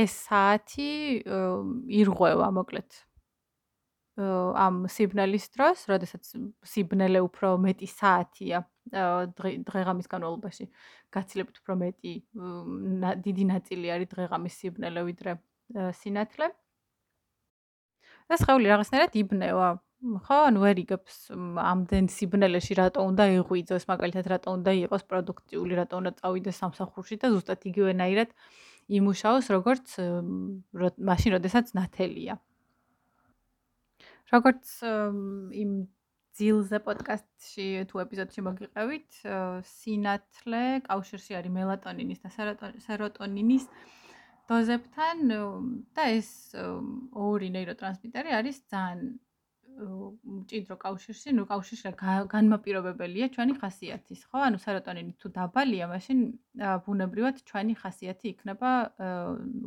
ეს 0.02 0.12
საათი 0.26 0.90
ირღვევა, 2.02 2.48
მოკლედ. 2.58 2.90
ამ 4.18 4.86
სიბნელის 4.90 5.46
დროს, 5.54 5.86
როდესაც 5.86 6.32
სიბნელე 6.66 7.22
უფრო 7.22 7.54
მეტი 7.62 7.86
საათია 7.86 8.64
დღე-ღამის 8.90 10.08
განმავლობაში, 10.10 10.66
გაცილებით 11.14 11.60
უფრო 11.62 11.74
მეტი 11.82 12.14
დიდი 13.26 13.44
ნაწილი 13.52 13.92
არის 13.94 14.08
დღე-ღამის 14.14 14.54
სიბნელე 14.58 15.04
ვიდრე 15.08 15.32
სინათლე. 16.00 16.48
და 18.28 18.36
შეეული 18.36 18.66
რაღაცნაირად 18.68 19.12
იბნევა. 19.22 19.68
ხო, 19.98 20.36
ანუ 20.48 20.58
ვერ 20.62 20.76
იგებს 20.84 21.14
ამდენ 21.32 22.06
სიბნელეში 22.12 22.74
რატო 22.78 23.02
უნდა 23.02 23.24
იღვიძოს, 23.38 23.84
მაგალითად 23.88 24.26
რატო 24.30 24.48
უნდა 24.58 24.70
იყოს 24.84 25.02
პროდუქტიული, 25.10 25.74
რატო 25.74 25.94
უნდა 25.98 26.12
წავიდეს 26.20 26.60
სამსახურში 26.62 27.16
და 27.18 27.26
ზუსტად 27.34 27.66
იგივენაირად 27.70 28.30
იმუშაოს, 28.98 29.46
როგორც 29.56 29.86
მაშინ, 31.08 31.30
როდესაც 31.38 31.74
ნათელია. 31.74 32.38
როგორც 34.32 34.72
იმ 35.62 35.70
ძილზე 36.38 36.78
პოდკასტში 36.86 37.68
თუ 37.90 38.02
ეპიზოდში 38.04 38.42
მოგიყევით, 38.46 39.20
სინათლე 39.66 40.64
კავშირში 40.86 41.38
არის 41.38 41.54
მელატონინის 41.54 42.20
და 42.24 42.30
სეროტონინის 42.86 43.64
დოზებთან 44.48 45.24
და 45.96 46.04
ეს 46.18 46.28
ორი 46.56 47.48
ნეიროტრანსმიტერი 47.56 48.36
არის 48.38 48.60
ძალიან 48.72 49.18
მჭიდრო 49.78 50.76
კავშირში, 50.82 51.34
ნუ 51.38 51.44
კავშირში 51.50 51.92
განმაპირობებელია 52.32 53.28
ჩვენი 53.34 53.54
ხასიათის, 53.62 54.24
ხო? 54.30 54.38
ანუ 54.48 54.58
სეროტონინი 54.64 55.12
თუ 55.22 55.30
დაბალია, 55.36 55.86
მაშინ 55.92 56.18
ბუნებრივად 56.86 57.42
ჩვენი 57.50 57.74
ხასიათი 57.82 58.26
იქნება 58.34 58.70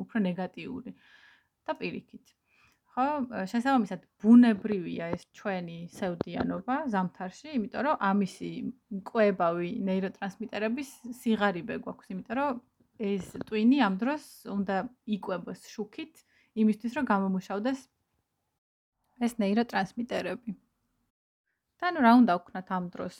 უფრო 0.04 0.24
ნეგატიური 0.28 0.92
და 1.68 1.72
პირიქით. 1.80 2.36
ხო, 2.92 3.06
შესაბამისად 3.48 4.02
ბუნებრივია 4.20 5.12
ეს 5.16 5.24
ჩვენი 5.38 5.78
სევდიანობა 5.96 6.76
ზამთარში, 6.92 7.54
იმიტომ 7.56 7.86
რომ 7.88 8.02
ამისი 8.08 8.50
მკვებავი 8.98 9.70
ნეიროტრანსმიტერების 9.88 10.90
სიღარიბე 11.22 11.78
გვაქვს, 11.86 12.12
იმიტომ 12.12 12.38
რომ 12.42 12.60
ეს 13.12 13.32
ტვინი 13.48 13.80
ამ 13.88 13.96
დროს 14.02 14.26
უნდა 14.56 14.78
იკვებოს 15.16 15.64
შუქით, 15.72 16.20
იმისთვის 16.64 17.00
რომ 17.00 17.08
გამომუშავდეს 17.14 17.80
ეს 19.26 19.34
ნეიროტრანსმიტერები. 19.40 20.52
და 21.82 21.90
ნუ 21.96 22.02
რა 22.06 22.12
უნდა 22.22 22.34
ვქნათ 22.38 22.68
ამ 22.78 22.86
დროს? 22.94 23.16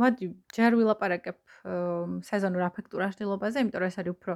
მოდი, 0.00 0.26
ჯერ 0.56 0.72
ვილაპარაკებ 0.80 1.36
სეზონურ 2.24 2.62
აფექტურ 2.70 3.02
აშლილობაზე, 3.04 3.56
იმიტომ 3.66 3.80
რომ 3.82 3.90
ეს 3.92 3.98
არის 4.00 4.12
უფრო 4.16 4.34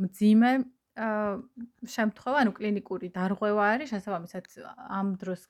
მძიმე 0.00 0.50
შემთხვევა, 0.98 2.42
ანუ 2.42 2.52
კლინიკური 2.58 3.08
დარღვევა 3.14 3.64
არის, 3.74 3.92
შესაბამისად 3.94 4.44
ამ 4.98 5.14
დროს 5.20 5.46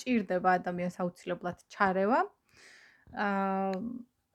ჭირდება 0.00 0.56
ადამიანს 0.60 0.96
აუცილებლად 1.04 1.58
ჩარევა. 1.72 2.20
აა 3.10 3.72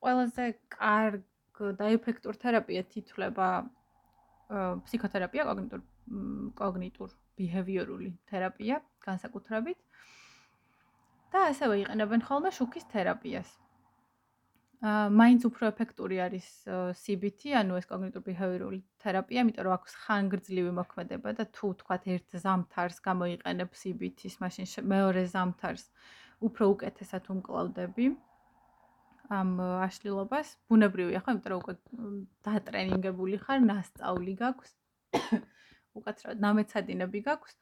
ყველაზე 0.05 0.45
კარგ 0.69 1.61
და 1.79 1.85
ეფექტურ 1.97 2.37
თერაპიად 2.37 2.97
ითვლება 3.01 3.47
ფსიქოთერაპია, 4.85 5.45
კოგნიტურ 5.49 5.81
კოგნიტურ 6.59 7.13
ბიჰევიორული 7.39 8.11
თერაპია 8.29 8.81
განსაკუთრებით. 9.07 9.79
და 11.33 11.39
ასევე 11.51 11.75
იყენებენ 11.83 12.21
ხოლმე 12.27 12.49
შუქის 12.57 12.85
თერაპიას. 12.91 13.49
მაინც 14.85 15.45
უფრო 15.47 15.69
ეფექტური 15.71 16.19
არის 16.21 16.47
CBT, 17.01 17.55
ანუ 17.57 17.77
ეს 17.79 17.87
კოგნიტურ-ბიჰევიორული 17.89 18.79
თერაპია, 19.01 19.45
იმიტომ 19.45 19.65
რომ 19.65 19.75
აქვს 19.77 19.93
ხანგრძლივი 20.03 20.73
მოქმედება 20.79 21.33
და 21.39 21.45
თუ 21.57 21.69
თქვათ 21.79 22.03
ერთ 22.15 22.37
ზამთარს 22.43 22.99
გამოიყენებ 23.07 23.69
CBT-ს, 23.81 24.35
მაშინ 24.43 24.69
მეორე 24.93 25.23
ზამთარს 25.31 25.85
უფრო 26.45 26.69
უკეთესად 26.75 27.31
უმკლავდები 27.33 28.05
ამ 29.33 29.57
აშლილობას. 29.87 30.53
ბუნებრივია 30.69 31.21
ხო, 31.23 31.33
იმიტომ 31.33 31.51
რომ 31.51 31.61
უკვე 31.63 31.73
დატრენინგებული 32.45 33.37
ხარ, 33.41 33.59
ნასწავლი 33.65 34.33
გაქვს. 34.37 34.71
უკეთრად 35.97 36.37
ნამეცადინები 36.45 37.19
გაქვს. 37.25 37.57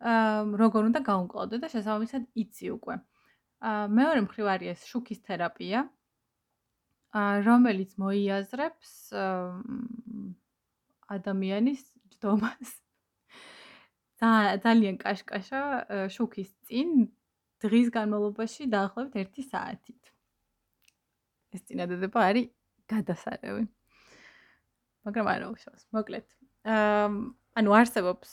აა 0.00 0.56
როგორ 0.60 0.88
უნდა 0.92 1.00
გაუმკლავდე 1.04 1.56
და 1.60 1.68
შესაბამისად 1.72 2.22
იცი 2.32 2.66
უკვე. 2.76 2.96
აა 3.60 3.84
მეორე 3.92 4.20
მხრივ 4.24 4.46
არის 4.56 4.88
შუქის 4.88 5.20
თერაპია. 5.26 5.88
რომელიც 7.46 7.94
მოიაზრებს 8.00 8.90
ადამიანის 11.16 11.82
ჯდომას. 12.16 12.72
ძალიან 14.64 14.96
კაშკაშა 15.00 15.62
შუქის 16.12 16.50
წინ 16.68 17.08
დღის 17.64 17.88
განმავლობაში 17.92 18.68
დაახლოებით 18.72 19.40
1 19.40 19.48
საათით. 19.52 20.12
ეს 21.56 21.62
წინადადება 21.68 22.20
არის 22.28 22.48
გადასარევი. 22.90 23.64
მაგრამ 25.08 25.26
არა 25.32 25.46
უშავს, 25.52 25.84
მოკლედ. 25.96 26.26
აა 26.66 27.08
ანუ 27.56 27.72
არსებობს 27.72 28.32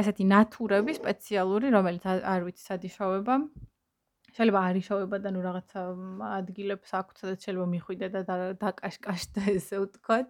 ესეთი 0.00 0.24
ნატურები 0.26 0.94
სპეციალური, 0.96 1.70
რომელიც 1.70 2.06
არ 2.10 2.46
ვიცი 2.48 2.62
სად 2.66 2.86
იშოვება. 2.88 3.36
შეიძლება 4.36 4.60
არიშოვება 4.72 5.18
და 5.24 5.30
ნუ 5.34 5.40
რაღაცა 5.46 5.80
ადგილებს 6.40 6.90
აქვს, 7.00 7.18
სადაც 7.22 7.38
შეიძლება 7.44 7.68
მიხვიდე 7.74 8.06
და 8.12 8.20
დაკაშკაშდე 8.62 9.42
ესე 9.56 9.76
ვთქვათ. 9.82 10.28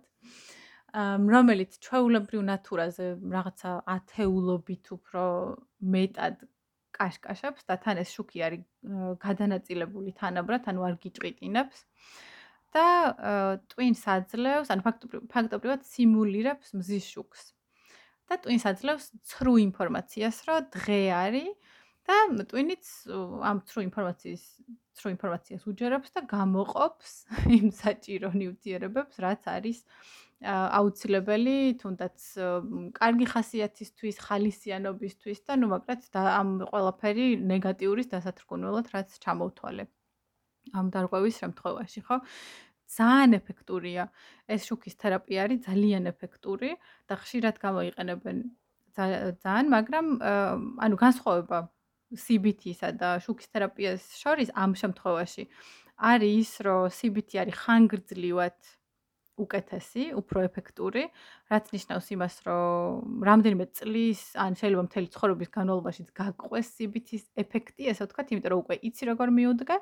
რომელიც 1.35 1.78
ჩვეულებრივ 1.85 2.40
ნატურაზე 2.52 3.06
რაღაცა 3.32 3.71
ათეულობით 3.97 4.87
უფრო 4.97 5.25
მეტად 5.94 6.37
კაშკაშებს 6.92 7.64
და 7.64 7.75
თან 7.80 7.97
ეს 8.04 8.11
შუქი 8.12 8.38
არის 8.47 8.62
გადანაწილებული 9.25 10.12
თანაბრად, 10.21 10.68
ანუ 10.68 10.80
არ 10.88 10.94
გიჭვიტინებს. 11.00 11.78
და 12.73 12.87
ტვინს 13.68 14.02
აძლევს, 14.09 14.68
ანუ 14.73 14.82
ფაქტობრივად 15.32 15.80
სიმულირებს 15.85 16.73
მზის 16.76 17.04
შუქს. 17.14 17.42
და 18.28 18.35
ტვინს 18.44 18.64
აძლევს 18.71 19.06
ცრუ 19.28 19.52
ინფორმაციას, 19.68 20.37
რომ 20.49 20.68
დღე 20.73 21.00
არის 21.12 21.52
და 22.09 22.44
ტვინიც 22.50 22.85
ამ 23.47 23.62
ცრუ 23.68 23.85
ინფორმაციის 23.88 24.44
ცრუ 24.99 25.12
ინფორმაციას 25.14 25.62
უჯერებს 25.71 26.11
და 26.16 26.21
გამოყოფს 26.28 27.12
იმ 27.59 27.68
საჭირო 27.73 28.30
ნივთიერებებს, 28.35 29.21
რაც 29.25 29.42
არის 29.49 29.78
აუცილებელი 30.42 31.56
თუნდაც 31.78 32.18
კარგი 32.99 33.26
ხასიათისთვის, 33.32 34.16
ხალისიანობისთვის 34.26 35.38
და 35.47 35.52
ნუ 35.62 35.66
მაგრამ 35.73 36.00
და 36.16 36.23
ამ 36.38 36.49
ყველაფერი 36.73 37.26
ნეგატიურის 37.52 38.11
დასათრგუნველად 38.11 38.90
რაც 38.94 39.09
ჩამოვთვალე. 39.23 39.85
ამ 40.78 40.87
დარღვევის 40.94 41.38
შემთხვევაში, 41.42 42.00
ხო? 42.06 42.16
ძალიან 42.99 43.30
ეფექტურია. 43.38 44.04
ეს 44.50 44.66
შუქის 44.68 44.94
თერაპია 44.99 45.47
არის 45.47 45.61
ძალიან 45.68 46.11
ეფექტური 46.12 46.71
და 47.09 47.14
ხშირად 47.23 47.56
გამოიყენებენ 47.62 48.37
ძალიან, 48.99 49.66
მაგრამ 49.73 50.06
ანუ 50.85 50.97
განსხვავება 51.00 51.59
CBT-სა 52.12 52.92
და 53.00 53.16
შუქის 53.25 53.49
თერაპიას 53.52 54.02
შორის 54.21 54.52
ამ 54.52 54.76
შემთხვევაში 54.76 55.45
არის 56.02 56.33
ის, 56.42 56.52
რომ 56.66 56.90
CBT 56.90 57.31
არის 57.42 57.57
ხანგრძლივად 57.62 58.59
უკეთესი, 59.42 60.04
უფრო 60.21 60.45
ეფექტური, 60.45 61.07
რაც 61.49 61.71
ნიშნავს 61.73 62.07
იმას, 62.14 62.35
რომ 62.47 63.25
რამდენიმე 63.28 63.66
წლის, 63.78 64.23
ან 64.37 64.59
შეიძლება 64.61 64.85
მთელი 64.88 65.09
ცხოვრების 65.14 65.50
განმავლობაში 65.57 66.02
გაგყვეს 66.21 66.69
CBT-ის 66.76 67.25
ეფექტი, 67.42 67.88
ესე 67.92 68.04
ვთქვათ, 68.04 68.35
იმიტომ 68.35 68.52
რომ 68.52 68.61
უკვე 68.64 68.76
იცი 68.88 69.04
როგორ 69.12 69.28
მიუდგა. 69.38 69.76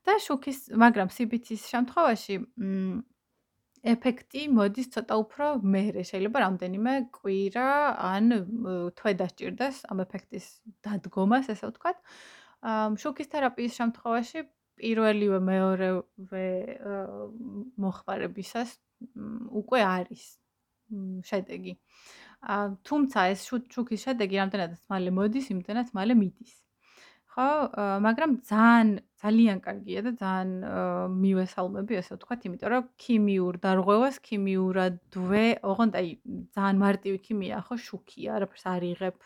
და 0.00 0.16
შუქის, 0.16 0.72
მაგრამ 0.80 1.08
CBT-ის 1.12 1.68
შემთხვევაში, 1.68 2.34
მ 2.56 3.04
ეფექტი 3.80 4.42
მოდის 4.52 4.90
ცოტა 4.92 5.16
უფრო 5.22 5.46
მერე, 5.64 6.04
შეიძლება 6.04 6.42
რამდენიმე 6.44 6.92
კვირა 7.16 7.68
ან 8.04 8.26
თვე 8.98 9.12
დასჭირდეს 9.20 9.76
ამ 9.88 10.04
ეფექტის 10.04 10.46
დადგომას, 10.84 11.48
ესე 11.54 11.70
ვთქვათ. 11.70 11.96
აა 12.60 12.92
შუქის 13.00 13.28
თერაპიის 13.32 13.72
შემთხვევაში 13.80 14.40
პირველივე 14.80 15.38
მეორევე 15.48 16.44
მოხმარებისას 17.80 18.70
უკვე 19.60 19.80
არის 19.80 20.24
შედეგი. 21.24 21.72
აა 22.44 22.64
თუმცა 22.84 23.18
ეს 23.32 23.40
შუქის 23.48 24.00
შედეგი 24.04 24.36
რამდენადაც 24.44 24.80
მალე 24.92 25.10
მოდის, 25.16 25.46
იმდენად 25.56 25.88
მალე 25.96 26.14
მიდის. 26.20 26.52
ხო, 27.32 27.48
მაგრამ 28.04 28.30
ძალიან 28.44 28.88
ძალიან 29.20 29.58
კარგია 29.64 30.00
და 30.06 30.12
ძალიან 30.16 30.50
მივესალმები, 31.22 31.98
ასე 32.00 32.16
ვთქვათ, 32.16 32.44
იმიტომ 32.48 32.70
რომ 32.72 32.84
ქიმიურ 33.04 33.54
დარღვევას 33.64 34.16
ქიმიურადვე, 34.24 35.44
ოღონდ 35.70 35.98
აი 36.00 36.08
ძალიან 36.56 36.76
მარტივი 36.84 37.18
ქიმია, 37.26 37.58
ხო, 37.66 37.76
შუქია, 37.86 38.30
არაფერს 38.40 38.64
არ 38.72 38.82
იღებ. 38.92 39.18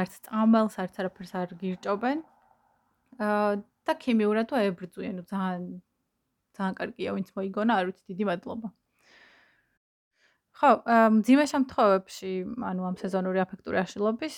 არც 0.00 0.12
წამალს, 0.24 0.74
არც 0.80 0.94
არაფერს 1.04 1.32
არ 1.40 1.50
გირჭობენ. 1.60 2.18
აა 3.28 3.52
და 3.84 3.92
ქიმიურად 4.04 4.48
აებრძვიან, 4.56 5.16
ძალიან 5.28 5.62
ძალიან 6.56 6.74
კარგია, 6.80 7.08
ვინც 7.18 7.28
მოიგონა, 7.36 7.72
არ 7.76 7.84
ვიცი, 7.90 8.02
დიდი 8.08 8.24
მადლობა. 8.30 8.68
ხო, 10.54 10.70
მძიმე 11.18 11.44
შემთხვევებში, 11.50 12.32
ანუ 12.62 12.82
ამ 12.86 12.96
სეზონური 13.00 13.40
აფექტური 13.42 13.78
აშლილობის, 13.82 14.36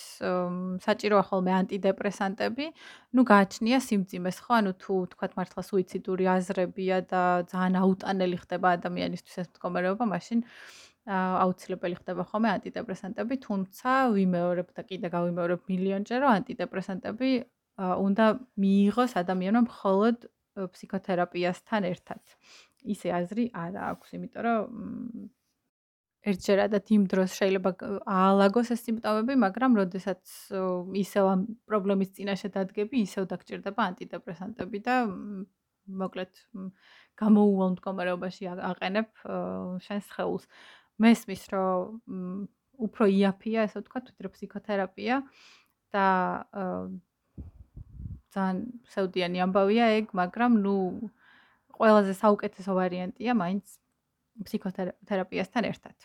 საჭიროა 0.81 1.23
ხოლმე 1.29 1.51
ანტიდეპრესანტები. 1.61 2.65
ნუ 3.13 3.21
გააჩნია 3.31 3.77
სიმძიმეს, 3.85 4.37
ხო? 4.41 4.51
ანუ 4.57 4.71
თუ 4.81 4.93
თქვათ 5.13 5.37
მართლა 5.37 5.61
სუიციდური 5.69 6.25
აზრებია 6.25 6.97
და 7.05 7.23
ძალიან 7.53 7.75
აუტანელი 7.83 8.37
ხდება 8.43 8.67
ადამიანისთვის 8.81 9.35
ეს 9.45 9.47
მდგომარეობა, 9.53 10.03
მაშინ 10.09 10.39
აუცილებელი 11.07 11.95
ხდება 12.01 12.23
ხოლმე 12.33 12.49
ანტიდეპრესანტები, 12.57 13.35
თუმცა 13.47 13.91
ვიმეორებ 14.17 14.69
და 14.73 14.81
კიდე 14.89 15.07
გავიმეორებ 15.13 15.61
მილიონჯერ, 15.69 16.19
რომ 16.25 16.31
ანტიდეპრესანტები 16.41 17.29
უნდა 17.77 18.25
მიიღოს 18.57 19.11
ადამიანმა 19.21 19.61
მხოლოდ 19.69 20.17
ფსიქოთერაპიასთან 20.73 21.81
ერთად. 21.93 22.21
ისე 22.93 23.07
აზრი 23.13 23.45
არ 23.53 23.73
აქვს, 23.93 24.09
იმიტომ 24.17 24.43
რომ 24.47 24.61
ერთჯერადად 26.27 26.89
იმ 26.91 27.03
დროს 27.11 27.35
შეიძლება 27.39 27.71
აალაგოს 28.03 28.71
ეს 28.75 28.81
სიმპტომები, 28.87 29.35
მაგრამ 29.43 29.77
როდესაც 29.79 30.33
ისევ 31.01 31.29
ამ 31.31 31.41
პრობლემის 31.69 32.11
წინაშე 32.17 32.51
დადგები, 32.55 33.03
ისევ 33.07 33.29
დაგჭირდება 33.31 33.85
ანტიდეპრესანტები 33.93 34.81
და 34.87 34.95
მოკლედ 35.87 36.41
გამოუვალ 37.21 37.69
მდგომარეობაში 37.77 38.49
აყენებ 38.71 39.09
შენს 39.87 40.07
ხეულს. 40.17 40.45
მესმის, 40.97 41.43
რომ 41.53 42.47
უფრო 42.77 43.05
იაფია, 43.07 43.65
ესე 43.69 43.81
ვთქვათ, 43.81 44.11
ვიდრე 44.11 44.29
ფსიქოთერაპია 44.33 45.15
და 45.93 46.07
ძალიან 48.35 48.57
საუდიანი 48.93 49.37
ამბავია 49.45 49.85
ეგ, 49.97 50.13
მაგრამ 50.13 50.61
ნუ 50.61 50.77
ყველაზე 51.77 52.13
საუკეთესო 52.17 52.71
ვარიანტია 52.77 53.33
მაინც 53.37 53.65
ფსიქოთერაპიასთან 54.45 55.63
ერთად. 55.71 55.95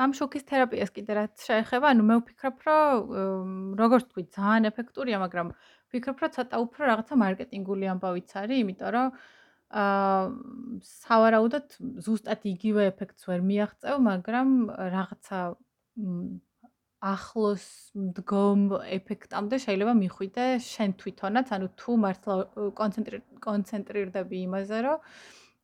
ამ 0.00 0.14
შოკის 0.16 0.46
თერაპიას 0.48 0.90
კიდე 0.96 1.12
რაც 1.18 1.42
შეეხება, 1.44 1.90
ანუ 1.92 2.02
მე 2.08 2.14
ვფიქრობ, 2.20 2.56
რომ 2.66 3.50
როგორც 3.76 4.04
თქვი, 4.08 4.22
ძალიან 4.32 4.70
ეფექტურია, 4.70 5.18
მაგრამ 5.20 5.52
ვფიქრობ, 5.90 6.16
რომ 6.24 6.30
ცოტა 6.36 6.56
უფრო 6.64 6.80
რაღაცა 6.88 7.14
მარკეტინგული 7.20 7.84
ამბავიც 7.92 8.30
არის, 8.40 8.62
იმიტომ 8.64 8.90
რომ 8.96 9.08
აა 9.70 10.22
სავარაუდოდ 10.82 11.66
ზუსტად 12.06 12.46
იგივე 12.54 12.86
ეფექტს 12.90 13.28
ვერ 13.30 13.42
მიაღწევ, 13.50 13.94
მაგრამ 14.02 14.48
რაღაცა 14.94 15.38
ახლოს 17.00 17.66
მდგომ 17.96 18.64
ეფექტამდე 18.98 19.56
შეიძლება 19.64 19.94
მიხვიდე 20.00 20.46
შენ 20.64 20.90
თვითონაც, 21.00 21.46
ანუ 21.56 21.68
თუ 21.80 21.92
მართლა 22.02 22.34
კონცენტრირდები 23.46 24.36
იმაზე, 24.48 24.78
რომ 24.84 24.98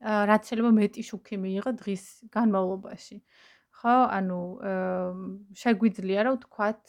რაც 0.02 0.42
შეიძლება 0.48 0.72
მეტი 0.76 1.02
შუქი 1.08 1.36
მიიღო 1.40 1.72
დღის 1.80 2.04
განმავლობაში. 2.34 3.16
ხო, 3.76 3.96
ანუ 4.16 4.40
შეგვიძლია 5.56 6.20
რა 6.26 6.30
ვთქვათ, 6.36 6.82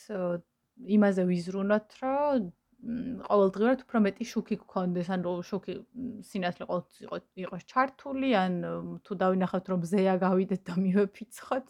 იმაზე 0.98 1.24
ვიზრუნოთ, 1.28 1.88
რომ 2.04 2.52
ყოველდღიურად 2.78 3.80
უფრო 3.84 3.98
მეტი 4.06 4.26
შუქი 4.32 4.56
გქონდეს, 4.62 5.08
ანუ 5.16 5.32
შუქი 5.50 5.74
სინათლე 6.30 6.64
ყოველთვის 6.70 7.00
იყოს 7.08 7.24
იყოს 7.44 7.64
ჩართული, 7.72 8.30
ან 8.38 8.54
თუ 9.02 9.12
დავინახავთ 9.24 9.66
რომ 9.74 9.82
ზეა 9.92 10.16
გავიდეთ 10.22 10.62
და 10.68 10.74
მივეფიცხოთ. 10.78 11.68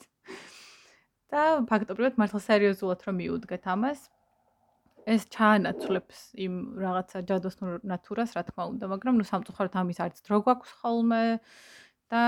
და 1.27 1.41
ფაქტობრივად 1.67 2.19
მართლა 2.19 2.39
სერიოზულად 2.39 2.99
რომ 3.07 3.15
მიუდგეთ 3.19 3.63
ამას, 3.67 3.99
ეს 5.07 5.23
ჩაანაცვლებს 5.31 6.19
იმ 6.43 6.55
რაღაცა 6.83 7.19
ჯადოსნურ 7.29 7.73
ნატურას, 7.87 8.35
რა 8.35 8.43
თქმა 8.49 8.63
უნდა, 8.75 8.85
მაგრამ 8.91 9.19
ნუ 9.19 9.25
სამწუხაროდ 9.31 9.75
ამის 9.81 9.99
არც 10.03 10.17
დრო 10.27 10.37
გვაქვს 10.43 10.71
ხოლმე 10.83 11.23
და 12.11 12.23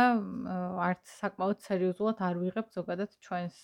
არც 0.87 1.03
საკმაოდ 1.19 1.59
სერიოზულად 1.67 2.23
არ 2.23 2.35
ვიღებ 2.39 2.67
ზოგადად 2.75 3.11
ჩვენს 3.25 3.57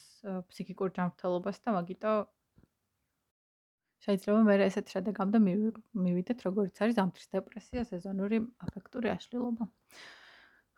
ფსიქიკურ 0.51 0.91
ჯანმრთელობას 0.99 1.57
და 1.63 1.69
მაგიტო 1.79 2.13
შეიძლება 4.05 4.41
მე 4.45 4.55
ესეთ 4.69 4.91
შედეგამდე 4.93 5.39
მივიდეთ, 5.41 6.39
როგორც 6.45 6.81
არის 6.85 6.97
ზამთრის 6.99 7.29
დეპრესია, 7.35 7.81
სეზონური 7.89 8.37
აფექტური 8.67 9.09
აშლილობა. 9.15 9.65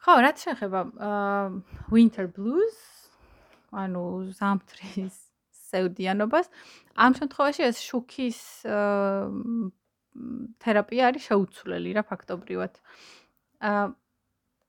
ხო, 0.05 0.13
რაც 0.23 0.37
შეეხება 0.45 0.81
winter 1.91 2.27
blues, 2.31 2.77
ანუ 3.73 4.03
ზამთრის 4.39 5.17
სევდიანობას. 5.71 6.49
ამ 6.95 7.11
შემთხვევაში 7.19 7.63
ეს 7.67 7.77
შუქის 7.83 8.39
თერაპია 10.63 11.11
არის 11.11 11.23
შეუცვლელი 11.29 11.93
რა 11.97 12.03
ფაქტობრივად. 12.09 12.73
აა 13.69 13.85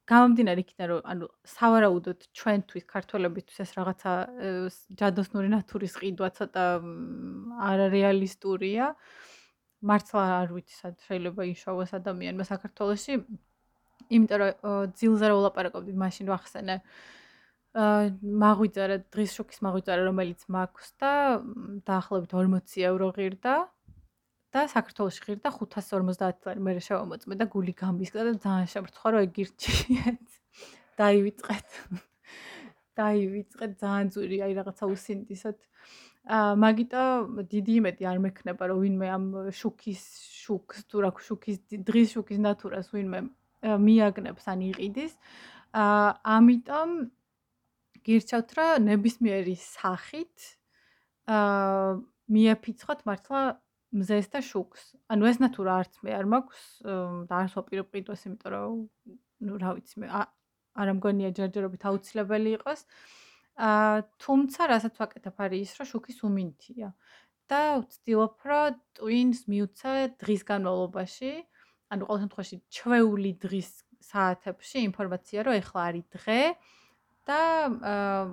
გამომდინარე 0.08 0.60
იქიდან 0.64 0.86
რომ 0.88 1.00
ანუ 1.12 1.26
სავარაუდოდ 1.52 2.18
ჩვენთვის 2.38 2.84
ქართველებისთვის 2.88 3.58
ეს 3.64 3.70
რაღაცა 3.76 4.12
ჯადოსნური 5.00 5.48
ნატურის 5.52 5.94
ყიდვა 6.00 6.28
ცოტა 6.38 6.64
არარეალისტურია. 7.70 8.86
მართლა 9.88 10.22
არ 10.42 10.48
ვიცი 10.56 10.74
სად 10.80 10.96
შეიძლება 11.06 11.42
იშოვოს 11.52 11.92
ადამიანმა 12.00 12.44
საქართველოში. 12.52 13.14
იმიტომ 14.16 14.38
რომ 14.40 14.52
ძილზე 14.96 15.26
რა 15.28 15.34
ვლაპარაკობდი 15.38 15.92
მაშინ 16.02 16.26
ვახსენე. 16.32 16.76
აა 16.80 17.18
მაღვიძარა 17.76 18.96
დღის 19.12 19.34
შოქის 19.36 19.60
მაღვიძარა 19.62 20.02
რომელიც 20.08 20.40
მაქვს 20.48 20.88
და 21.02 21.12
დაახლოებით 21.84 22.32
40 22.32 22.86
ევრო 22.88 23.08
ღირდა 23.12 23.54
და 24.56 24.60
საქართველოში 24.72 25.20
ღირდა 25.26 25.52
550 25.52 26.48
ლარი 26.48 26.60
მე 26.64 26.72
შევამოწმე 26.80 27.36
და 27.36 27.46
გული 27.52 27.74
გამისკდა 27.76 28.22
და 28.24 28.32
ძალიან 28.40 28.68
შემრცხვა 28.72 29.08
რომ 29.12 29.20
ეგირჩიეთ 29.28 30.24
დაივიწყეთ. 31.00 31.68
დაივიწყეთ 32.98 33.72
ძალიან 33.84 34.06
ძვირი 34.16 34.38
აი 34.48 34.52
რაღაცა 34.58 34.84
უსინდისოთ 34.88 35.58
აა 36.28 36.56
მაგიტო 36.64 37.02
დიდი 37.52 37.72
იმედი 37.80 38.02
არ 38.08 38.18
მექნება 38.24 38.64
რომ 38.72 38.78
ვინმე 38.84 39.08
ამ 39.12 39.24
შუქის 39.52 40.02
შუქს 40.40 40.88
თუ 40.88 40.96
რა 41.04 41.10
შუქის 41.28 41.56
დღის 41.88 42.08
შუქის 42.16 42.40
ნატურას 42.44 42.88
ვინმე 42.92 43.20
მიაგნებს 43.84 44.44
ან 44.52 44.60
იყიდის. 44.72 45.12
აა 45.72 46.08
ამიტომ 46.36 46.90
გირჩევთ 48.06 48.50
რა 48.58 48.66
ნებისმიერი 48.84 49.56
სახით 49.58 50.46
აა 51.28 51.98
მიაფიცხოთ 52.28 53.00
მართლა 53.08 53.40
მზეს 53.98 54.28
და 54.32 54.40
შუქს. 54.44 54.82
ანუ 55.08 55.28
ეს 55.30 55.38
ნატურა 55.40 55.78
არც 55.80 55.94
მე 56.04 56.10
არ 56.12 56.26
მაქვს 56.28 56.64
და 57.28 57.34
არც 57.40 57.54
ყიდვას, 57.92 58.22
იმიტომ 58.28 58.52
რომ 58.52 58.74
ნუ 59.48 59.54
რა 59.62 59.70
ვიცი 59.78 59.96
მე 60.04 60.08
არ 60.12 60.88
ამგონია 60.92 61.30
ჯერჯერობით 61.38 61.82
აუცილებელი 61.88 62.50
იყოს. 62.60 62.84
აა 63.58 64.04
თუმცა 64.22 64.60
რასაც 64.72 64.94
ვაკეთებ 65.00 65.36
არის 65.40 65.60
ის, 65.64 65.72
რომ 65.80 65.86
შუქის 65.92 66.18
უმინთია. 66.28 66.92
და 67.48 67.80
ვცდილობ, 67.80 68.34
რომ 68.44 68.76
ტვინს 68.98 69.40
მიუცე 69.48 69.92
დღის 70.20 70.42
განმავლობაში, 70.50 71.32
ანუ 71.88 72.02
ყოველ 72.08 72.20
შემთხვევაში 72.24 72.56
ჩვეული 72.76 73.32
დღის 73.44 73.70
საათებში 74.04 74.78
ინფორმაცია, 74.88 75.46
რომ 75.48 75.54
ეხლა 75.56 75.80
არის 75.88 76.06
დღე, 76.12 76.40
და 77.28 77.38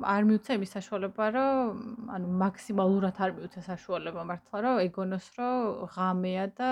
არ 0.08 0.28
მიუცა 0.30 0.56
იმის 0.58 0.72
საშუალება, 0.78 1.26
რომ 1.36 1.80
ანუ 2.16 2.28
მაქსიმალურად 2.42 3.18
არ 3.26 3.32
მიუცა 3.38 3.62
საშუალება 3.68 4.24
მართლა, 4.30 4.58
რომ 4.66 4.80
ეგონოს, 4.86 5.28
რომ 5.36 5.60
ღამეა 5.96 6.46
და 6.60 6.70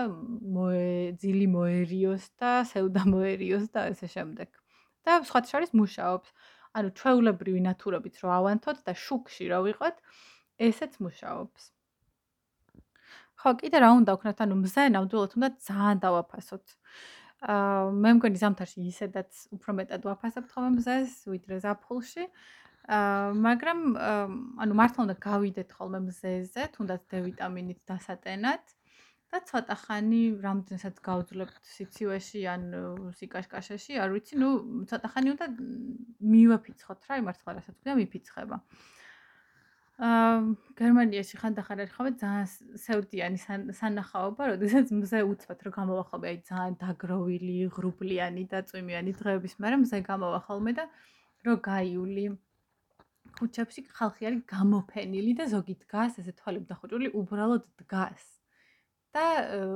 ძილი 1.20 1.48
მოერიოს 1.56 2.26
და 2.40 2.52
სევდა 2.72 3.04
მოერიოს 3.14 3.66
და 3.76 3.82
ესე 3.92 4.08
შემდეგ. 4.16 4.50
და 5.04 5.20
სხვა 5.28 5.40
შორის 5.52 5.72
მუშაობს. 5.76 6.30
ანუ 6.80 6.90
ჩვეულებრივი 7.00 7.62
ნატურებით 7.68 8.16
რო 8.24 8.30
ავანთოთ 8.40 8.78
და 8.88 8.94
შუქში 9.06 9.46
რო 9.52 9.60
ვიყოთ, 9.68 9.96
ესეც 10.68 10.94
მუშაობს. 11.04 11.64
ხო, 13.44 13.50
კიდე 13.60 13.78
რა 13.84 13.90
უნდა 14.00 14.12
ვქნათ, 14.16 14.38
ანუ 14.48 14.56
მზე 14.64 14.84
ნამდვილად 14.96 15.32
უნდა 15.38 15.50
ძალიან 15.68 15.98
დავაფასოთ. 16.08 16.66
აა 16.72 17.23
მე 17.44 18.12
მგონი 18.18 18.40
ზამთარში 18.40 18.84
ისედაც 18.88 19.40
უფრო 19.56 19.76
მეტად 19.80 20.06
ვაფასებ 20.08 20.46
ხოლმე 20.54 20.70
მზეს 20.78 21.16
ვიდრე 21.28 21.58
ზაფხულში. 21.66 22.28
აა 22.88 23.34
მაგრამ 23.48 23.80
ანუ 24.64 24.74
მართლა 24.80 25.02
უნდა 25.08 25.16
გავიდეთ 25.28 25.70
ხოლმე 25.76 26.00
მზეზე, 26.08 26.64
თუნდაც 26.76 27.02
D 27.12 27.22
ვიტამინით 27.28 27.80
დასატენად 27.88 28.64
და 29.32 29.38
ცოტა 29.50 29.76
ხანი 29.84 30.22
რამდენსაც 30.46 30.96
გავძლებთ 31.04 31.64
სიცივეში 31.76 32.42
ან 32.54 32.64
სიკაშკაშეში, 33.20 33.94
არ 34.04 34.10
ვიცი, 34.16 34.36
ნუ 34.40 34.50
ცოტა 34.92 35.08
ხანი 35.16 35.30
უნდა 35.36 35.46
მივაფიცხოთ 36.34 37.00
რა, 37.08 37.14
იმართლა 37.24 37.50
რასაც 37.60 37.76
გვია 37.82 37.96
მიფიცხება. 38.04 38.56
აა 38.56 38.64
აა 38.64 39.03
გერმანიაში 40.02 41.38
ხანდახან 41.38 41.84
არის 41.84 41.94
ხოლმე 41.94 42.12
ძალიან 42.18 42.48
სევდიანი 42.82 43.40
სანახაობა, 43.78 44.48
როდესაც 44.54 44.90
მზე 44.90 45.20
უცბად 45.30 45.60
რომ 45.68 45.74
გამოვახალმე 45.78 46.28
აი 46.34 46.40
ძალიან 46.50 46.78
დაგროვილი, 46.82 47.58
ღრუბლიანი 47.78 48.44
და 48.50 48.64
წვიმიანი 48.66 49.14
დღეების, 49.14 49.54
მაგრამ 49.62 49.86
მზე 49.86 49.98
გამოვახალმე 50.10 50.72
და 50.82 50.86
რო 51.46 51.56
გაიული 51.62 52.26
ქუჩებში 53.38 53.82
ხალხი 53.94 54.24
არის 54.30 54.42
გამოფენილი 54.50 55.32
და 55.38 55.46
ზოგი 55.54 55.76
დგას 55.86 56.18
ესე 56.22 56.34
თვალები 56.42 56.66
დახუჭული, 56.74 57.14
უბრალოდ 57.14 57.64
დგას. 57.82 58.26
და 59.14 59.26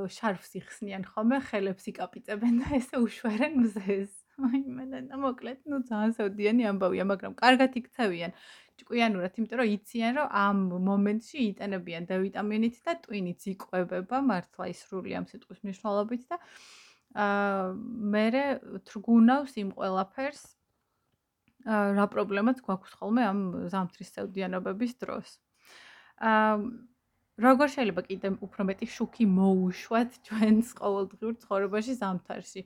შარფს 0.09 0.57
იხსნიან 0.57 1.03
ხოლმე, 1.13 1.37
ხელებს 1.45 1.85
იკაპიწებენ 1.93 2.55
და 2.57 2.67
ესე 2.81 2.97
უშვერენ 3.05 3.53
მზეს. 3.61 4.13
აი 4.37 4.59
მე 4.69 4.85
და 5.09 5.17
მოკლედ, 5.17 5.63
ну 5.65 5.81
ძალიან 5.81 6.11
სევდიანი 6.13 6.65
ამბავია, 6.69 7.05
მაგრამ 7.09 7.33
კარგად 7.41 7.77
იქცევიან. 7.79 8.33
ჭკვიანურად, 8.77 9.37
იმიტომ 9.41 9.57
რომ 9.57 9.69
იციან, 9.73 10.13
რომ 10.21 10.27
ამ 10.41 10.57
მომენტში 10.89 11.39
იტანებიან 11.57 12.03
D 12.05 12.19
ვიტამინით 12.21 12.75
და 12.85 12.93
ტვინიც 13.01 13.41
იყვებება 13.53 14.17
მართლა 14.21 14.65
ისრული 14.69 15.17
ამ 15.17 15.25
სიტყვის 15.31 15.63
მნიშვნელობით 15.65 16.23
და 16.29 16.37
აა 17.17 17.73
მე 18.13 18.25
თრგუნავს 18.85 19.53
იმ 19.57 19.69
ყველაფერს 19.73 20.43
აა 21.65 21.87
რა 21.97 22.05
პრობლემაც 22.13 22.61
გვაქვს 22.61 22.93
ხოლმე 23.01 23.23
ამ 23.25 23.39
ზამთრის 23.73 24.13
სევდიანობების 24.13 24.93
დროს. 25.01 25.29
აა 26.21 26.61
როგორ 27.37 27.67
შეიძლება 27.73 28.01
კიდე 28.05 28.29
უფრო 28.45 28.61
მეტი 28.69 28.87
შუქი 28.93 29.25
მოუშვათ 29.29 30.21
ჩვენს 30.25 30.69
ყოველდღიურ 30.77 31.33
ცხოვრებაში 31.41 31.93
ზამთარში? 32.01 32.61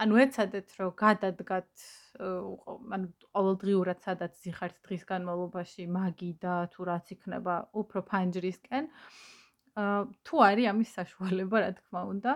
ანუ 0.00 0.20
ეცადეთ 0.24 0.70
რომ 0.80 0.92
გადადგათ 1.00 1.82
ანუ 2.20 3.08
ყოველდღიურად 3.36 3.98
სადაც 4.04 4.38
ზიხართ 4.44 4.78
დღის 4.86 5.04
განმავლობაში 5.10 5.84
მაგი 5.96 6.30
და 6.44 6.54
თუ 6.72 6.86
რაც 6.88 7.12
იქნება 7.16 7.56
უფრო 7.82 8.02
ფანჯრისკენ 8.12 8.88
თუ 10.28 10.42
არის 10.46 10.70
ამის 10.72 10.94
საშუალება 11.00 11.62
რა 11.64 11.70
თქმა 11.80 12.02
უნდა 12.14 12.34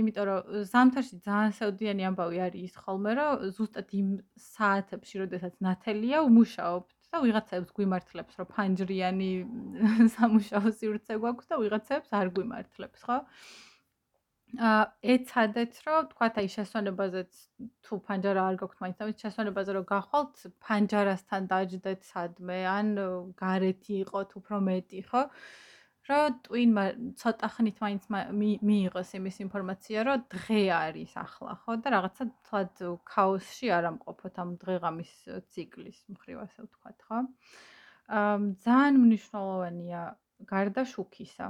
იმიტომ 0.00 0.26
რომ 0.30 0.64
ზამთარში 0.72 1.18
ძალიან 1.28 1.52
საუდიანი 1.60 2.08
ამბავი 2.10 2.38
არის 2.46 2.62
ის 2.68 2.76
ხოლმე 2.84 3.12
რომ 3.20 3.44
ზუსტად 3.58 3.92
იმ 4.00 4.08
საათებში 4.48 5.22
როდესაც 5.22 5.58
ნათელია 5.66 6.22
უმუშაობთ 6.28 6.96
და 7.12 7.20
ვიღაცებს 7.26 7.74
გვიმართლებს 7.76 8.40
რომ 8.40 8.48
ფანჯრიანი 8.56 9.30
სამუშაო 10.16 10.72
სივრცე 10.80 11.20
გვაქვს 11.24 11.52
და 11.52 11.60
ვიღაცებს 11.60 12.16
არ 12.20 12.32
გვიმართლებს 12.40 13.04
ხო? 13.04 13.18
აა 13.20 13.71
ეცადეთ 14.52 15.78
რომ 15.86 16.08
თქვათ 16.12 16.38
აი 16.42 16.48
შესვენებაზეც 16.52 17.32
თუ 17.88 17.96
ფანჯარა 18.04 18.42
არ 18.52 18.56
გაქვთ 18.60 18.78
მაინც 18.84 18.98
ამის 19.00 19.22
შესვენებაზე 19.24 19.76
რომ 19.76 19.84
გახვალთ 19.88 20.42
ფანჯარასთან 20.60 21.42
დაждდეთ 21.48 22.04
სადმე 22.04 22.58
ან 22.68 22.90
გარეთი 23.40 23.94
იყოთ 24.04 24.36
უფრო 24.36 24.60
მეტი 24.68 25.00
ხო? 25.08 25.22
რომ 26.10 26.36
ტვინმა 26.44 26.84
ცოტა 27.16 27.48
ხნით 27.54 27.76
მაინც 27.80 28.02
მიიღოს 28.68 29.10
იმის 29.16 29.36
ინფორმაცია 29.46 29.98
რომ 30.10 30.24
დღე 30.36 30.62
არის 30.76 31.12
ახლა 31.24 31.52
ხო? 31.64 31.72
და 31.80 31.88
რაღაცა 31.96 32.24
თვად 32.44 32.72
ქაოსში 33.08 33.66
არ 33.72 33.84
ამყოფოთ 33.96 34.36
ამ 34.36 34.50
დღეღამის 34.60 35.12
ციკლის 35.48 35.98
მხრივ 36.12 36.44
ასე 36.44 36.58
ვთქვათ 36.68 36.98
ხო? 37.08 37.18
აა 38.20 38.36
ძალიან 38.68 38.94
მნიშვნელოვანია 39.00 40.00
გარდა 40.44 40.82
შუქისა 40.92 41.46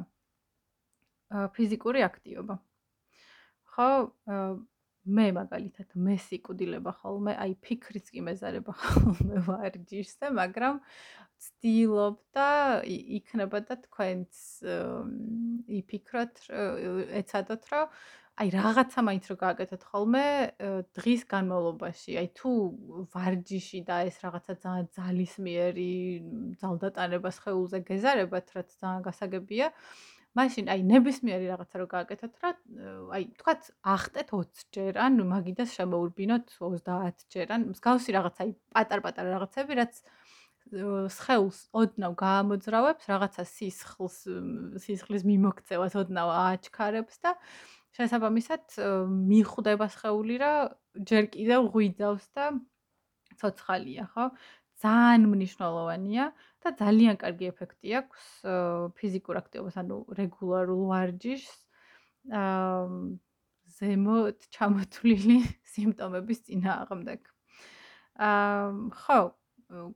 ფიზიკური 1.56 2.04
აქტივობა 2.06 2.62
ხო 3.72 3.88
მე 5.02 5.26
მაგალითად 5.35 5.96
მე 5.98 6.14
სიკვდილება 6.22 6.92
ხოლმე. 7.00 7.35
აი 7.35 7.56
ფიქრიც 7.66 8.12
კი 8.14 8.22
მეზარება 8.22 8.72
ხოლმე 8.78 9.42
ვარჯიშზე 9.48 10.30
მაგრამ 10.38 10.78
ცდილობ 11.42 12.18
და 12.38 12.48
იქნება 12.87 13.58
და 13.66 13.74
თქვენც 13.82 14.30
იფიქროთ 15.82 16.35
ეცადოთ 17.18 17.62
რომ 17.72 17.96
აი 18.42 18.48
რაღაცა 18.54 19.00
მაინც 19.08 19.24
რო 19.28 19.37
გააკეთოთ 19.42 19.82
ხოლმე 19.90 20.24
დღის 20.96 21.22
განმავლობაში. 21.35 22.12
აი 22.22 22.28
თუ 22.38 22.50
ვარჯიში 23.12 23.80
და 23.90 23.96
ეს 24.08 24.16
რაღაცა 24.22 24.54
ძალიან 24.62 24.87
ძალისმიერი 24.96 25.92
ძალდატანებას 26.62 27.37
ხეულზე 27.42 27.78
გეზარებათ 27.90 28.46
რაც 28.56 28.68
ძალიან 28.78 29.02
გასაგებია 29.08 29.68
მაშინ 30.38 30.68
აი 30.72 30.80
ნებისმიერი 30.88 31.46
რაღაცა 31.52 31.76
რო 31.80 31.86
გააკეთოთ 31.92 32.34
რა 32.42 32.50
აი 33.16 33.24
თქვათ 33.36 33.62
ახტეთ 33.94 34.28
20 34.32 34.62
ჯერ 34.76 35.00
ან 35.04 35.20
მაგიდას 35.28 35.74
შემოურბინოთ 35.76 36.54
30 36.56 37.26
ჯერ 37.34 37.52
ან 37.56 37.66
მსგავსი 37.74 38.16
რაღაცა 38.16 38.46
აი 38.46 38.52
პატარ-პატარა 38.72 39.34
რაღაცები 39.36 39.76
რაც 39.82 40.00
სხეულს 41.12 41.58
ოდნავ 41.76 42.12
გაამოძრავებს 42.22 43.08
რაღაცა 43.12 43.44
სისხლს 43.44 44.16
სისხლის 44.84 45.24
მიმოქცევას 45.28 45.96
ოდნავ 46.00 46.28
ააჩქარებს 46.32 47.20
და 47.26 47.34
შესაბამისად 47.98 48.80
მიხვდება 49.28 49.86
სხეული 49.92 50.36
რა 50.40 50.52
ჯერ 50.96 51.28
კიდევ 51.34 51.68
ღვიძავს 51.76 52.26
და 52.32 52.44
ცოცხალია 53.36 54.08
ხო 54.14 54.30
ძალიან 54.82 55.26
მნიშვნელოვანია 55.32 56.24
და 56.62 56.68
ძალიან 56.82 57.16
კარგი 57.22 57.50
ეფექტი 57.52 57.88
აქვს 58.00 58.22
ფიზიკურ 58.98 59.36
აქტივობას, 59.42 59.76
ანუ 59.82 59.96
რეგულარულ 60.18 60.82
ვარჯიშს 60.92 61.54
აა 62.30 62.86
ზემოთ 63.78 64.38
ჩამოთვლილი 64.54 65.38
სიმპტომების 65.74 66.38
წინააღმდეგ. 66.46 67.20
აა 68.28 68.66
ხო, 69.02 69.20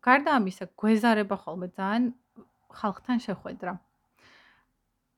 გარდა 0.07 0.31
ამისა, 0.41 0.65
გვეზარება 0.81 1.37
ხოლმე 1.45 1.69
ძალიან 1.77 2.05
ხალხთან 2.79 3.19
შეხვედრა. 3.27 3.75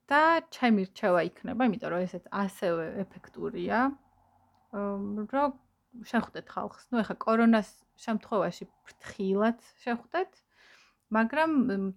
და 0.09 0.41
ჩემი 0.57 0.89
რჩევა 0.89 1.21
იქნება, 1.29 1.69
იმიტომ 1.69 1.91
რომ 1.93 2.01
ესეც 2.09 2.25
ასევე 2.33 2.85
ეფექტურია. 3.05 3.79
აა 4.73 5.27
რომ 5.37 5.51
შეხვდეთ 6.11 6.47
ხალხს. 6.49 6.89
ნუ 6.93 6.97
ეხა 7.05 7.17
კორონას 7.25 7.69
შემთხვევაში 8.05 8.65
ფრთხილად 8.87 9.59
შეხვდეთ. 9.85 10.33
მაგრამ 11.17 11.53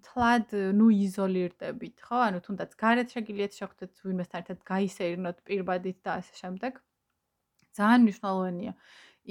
თლად 0.07 0.53
ნუ 0.79 0.87
იზოლირდებით, 1.05 1.97
ხო? 2.07 2.17
ანუ 2.27 2.39
თუნდაც 2.47 2.71
გარეთ 2.79 3.07
შეგიძლიათ 3.15 3.53
შეხვდეთ 3.59 3.91
ვინმესთან 4.07 4.39
ერთად 4.43 4.59
გაისერინოთ 4.71 5.37
პირბადით 5.47 5.97
და 6.05 6.11
ასე 6.21 6.33
შემდეგ. 6.41 6.79
ძალიან 7.75 8.01
მნიშვნელოვანია. 8.07 8.73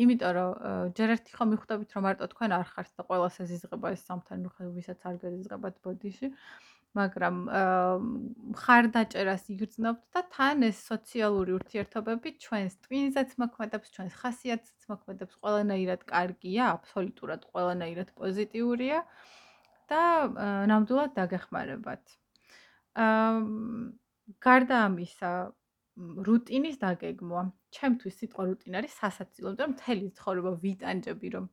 იმიტომ 0.01 0.33
რომ 0.37 0.51
ჯერ 0.97 1.09
ერთი 1.17 1.33
ხომ 1.37 1.49
მიხვდებით 1.53 1.91
რომ 1.97 2.03
მარტო 2.07 2.27
თქვენ 2.33 2.51
არ 2.61 2.67
ხართ 2.73 2.91
და 2.97 3.03
ყოველას 3.09 3.37
ეზიზღება 3.45 3.87
ეს 3.97 4.03
სამთან 4.07 4.39
ვისაც 4.77 5.01
არ 5.09 5.17
გეზიზღებათ 5.25 5.75
ბოდიში. 5.85 6.29
მაგრამ 6.99 7.37
ხარდაჭერას 8.61 9.45
იგრძნობთ 9.55 10.03
და 10.17 10.23
თან 10.35 10.67
ეს 10.69 10.79
სოციალური 10.91 11.55
ურთიერთობები 11.59 12.33
ჩვენს 12.45 12.75
ტვინზეც 12.87 13.37
მოქმედებს, 13.43 13.93
ჩვენს 13.95 14.15
ხასიათზეც 14.23 14.89
მოქმედებს, 14.91 15.37
ყველანაირად 15.39 16.03
კარგია, 16.11 16.65
აბსოლუტურად 16.75 17.47
ყველანაირად 17.53 18.11
პოზიტიურია 18.19 18.99
და 19.93 20.03
ნამდვილად 20.73 21.15
დაგეხმარებათ. 21.21 22.05
აა 23.07 23.39
გარდა 24.47 24.77
ამისა, 24.91 25.31
რუტინის 26.27 26.77
დაგეგმვა. 26.83 27.43
ჩემთვის 27.77 28.15
სიტყვა 28.21 28.45
რუტინა 28.51 28.79
არის 28.83 28.95
სასაცილო, 29.01 29.51
რომ 29.59 29.75
მთელი 29.75 30.07
ცხოვრება 30.19 30.53
ვიტანჯები, 30.65 31.29
რომ 31.35 31.45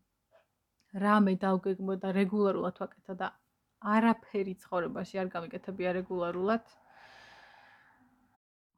რამე 1.04 1.34
დავგეგმო 1.46 1.94
და 2.04 2.10
რეგულარულად 2.18 2.80
ვაკეთო 2.82 3.14
და 3.22 3.28
არაფერი 3.86 4.54
ცხოვრებაში 4.64 5.20
არ 5.22 5.28
გამიკეთებია 5.34 5.92
რეგულარულად. 6.02 6.66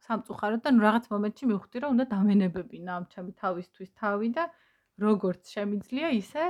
სამწუხაროდ 0.10 0.62
და 0.66 0.72
ნუ 0.74 0.82
რაღაც 0.84 1.06
მომენტში 1.14 1.46
მივხვდი 1.52 1.78
რომ 1.84 1.94
უნდა 1.96 2.06
დამენებებინა 2.14 2.92
ამ 3.00 3.06
ჩემი 3.14 3.32
თავისთვის 3.42 3.90
თავი 4.02 4.30
და 4.36 4.44
როგორც 5.00 5.52
შემიძლია 5.56 6.10
ისე 6.20 6.44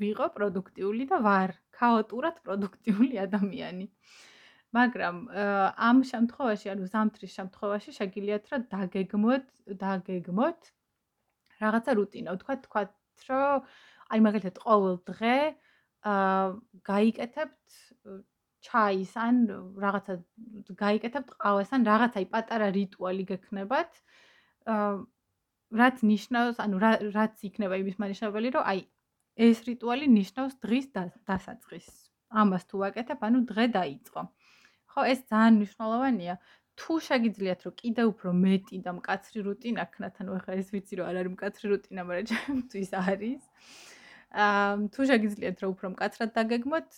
ვიყო 0.00 0.26
პროდუქტიული 0.38 1.04
და 1.12 1.18
ვარ 1.28 1.52
ქაოტურად 1.78 2.36
პროდუქტიული 2.46 3.18
ადამიანი. 3.26 3.86
მაგრამ 4.76 5.16
ამ 5.88 5.98
შემთხვევაში, 6.12 6.66
ანუ 6.72 6.84
ზამთრის 6.92 7.32
შემთხვევაში 7.38 7.90
შეგიძლიათ 7.98 8.44
რა 8.52 8.58
დაგეგმოთ, 8.72 9.46
დაგეგმოთ 9.82 10.60
რაღაცა 11.60 11.92
რუტინა. 11.98 12.36
თქვა 12.42 12.54
თქვა 12.64 12.82
რომ 13.28 13.64
აი 14.12 14.20
მაგალითად 14.24 14.56
ყოველ 14.64 14.96
დღე 15.08 15.34
აა 15.48 15.67
გაიკეთებთ 16.04 17.78
ჩაის 18.62 19.12
ან 19.18 19.36
რაღაცა 19.82 20.14
გაიკეთებთ 20.82 21.30
ყავას 21.42 21.70
ან 21.74 21.86
რაღაცაი 21.88 22.26
პატარა 22.34 22.68
რიტუალი 22.74 23.24
გექნებათ. 23.30 23.90
აა 24.74 24.92
რაც 25.80 25.96
ნიშნავს, 26.10 26.56
ანუ 26.64 26.76
რაც 27.18 27.34
იქნება 27.48 27.74
იმის 27.82 27.96
მანიშნებელი, 28.02 28.48
რომ 28.56 28.64
აი 28.72 28.80
ეს 29.48 29.58
რიტუალი 29.68 30.06
ნიშნავს 30.18 30.54
დღის 30.64 30.86
დასაწყისს. 31.28 31.96
ამას 32.42 32.64
თუ 32.68 32.76
ვაკეთებ, 32.82 33.20
ანუ 33.28 33.38
დღე 33.50 33.66
დაიწყო. 33.78 34.22
ხო, 34.92 35.00
ეს 35.12 35.20
ძალიან 35.32 35.54
მნიშვნელოვანია. 35.60 36.34
თუ 36.78 36.92
შეგიძლიათ 37.08 37.60
რომ 37.66 37.74
კიდე 37.82 38.02
უფრო 38.10 38.30
მეტი 38.44 38.76
და 38.86 38.90
მკაცრი 38.98 39.40
რუტინა 39.46 39.84
ქნათ, 39.92 40.14
ანუ 40.22 40.30
ახლა 40.38 40.52
ეს 40.62 40.68
ვიცი 40.72 40.94
რომ 40.98 41.06
არ 41.10 41.16
არის 41.20 41.32
მკაცრი 41.34 41.66
რუტინა, 41.72 42.02
მაგრამ 42.06 42.26
ჩემთვის 42.32 42.90
არის. 43.02 43.42
აა 43.42 43.97
თუ 44.32 45.00
შეგიძლიათ 45.10 45.62
რომ 45.64 45.70
უფრო 45.72 45.86
მკაცრად 45.94 46.30
დაგეგმოთ, 46.36 46.88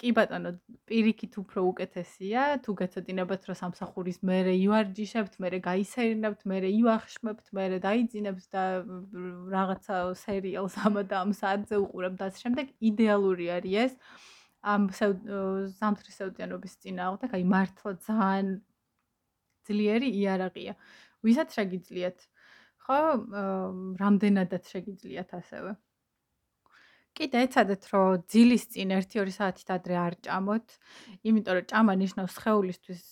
კი 0.00 0.10
ბატონო, 0.16 0.50
პირიქით 0.88 1.36
უფრო 1.42 1.62
უკეთესია, 1.70 2.42
თუ 2.64 2.72
გეცოდინებათ 2.80 3.42
რომ 3.50 3.56
სამსახურის 3.60 4.18
მერე 4.24 4.54
ივარჯიშებთ, 4.64 5.36
მერე 5.44 5.58
გაისერინებთ, 5.66 6.40
მერე 6.48 6.70
ივახშმებთ, 6.80 7.52
მერე 7.58 7.78
დაიძინებთ 7.84 8.46
და 8.56 8.64
რაღაცა 9.54 9.96
სერიალს 10.24 10.74
ამადამ 10.88 11.36
საათზე 11.36 11.76
უყურებთ 11.84 12.18
და 12.22 12.28
შემდეგ, 12.42 12.66
იდეალური 12.80 13.46
არის 13.60 13.76
ეს. 13.84 13.92
ამ 14.60 14.88
ზამთრის 14.92 16.16
სევდიანობის 16.20 16.74
წინააღმდეგ, 16.84 17.30
აი 17.36 17.44
მართლა 17.48 17.92
ძალიან 18.04 18.48
ძლიერი 19.68 20.08
იარაღია. 20.20 20.74
ვისაც 21.24 21.48
შეგიძლიათ? 21.56 22.18
ხო, 22.84 22.98
რამდენადაც 24.00 24.64
შეგიძლიათ 24.72 25.30
ასევე. 25.40 25.76
კიდე 27.18 27.42
ეცადეთ, 27.46 27.82
რომ 27.92 28.22
ძილის 28.30 28.64
წინ 28.72 28.94
1-2 28.96 29.34
საათით 29.34 29.68
ადრე 29.76 29.96
არ 30.00 30.14
ჭამოთ, 30.26 30.66
იმიტომ 31.26 31.54
რომ 31.58 31.66
ჭამა 31.72 31.94
ნიშნავს 32.00 32.36
სხეულისთვის 32.38 33.02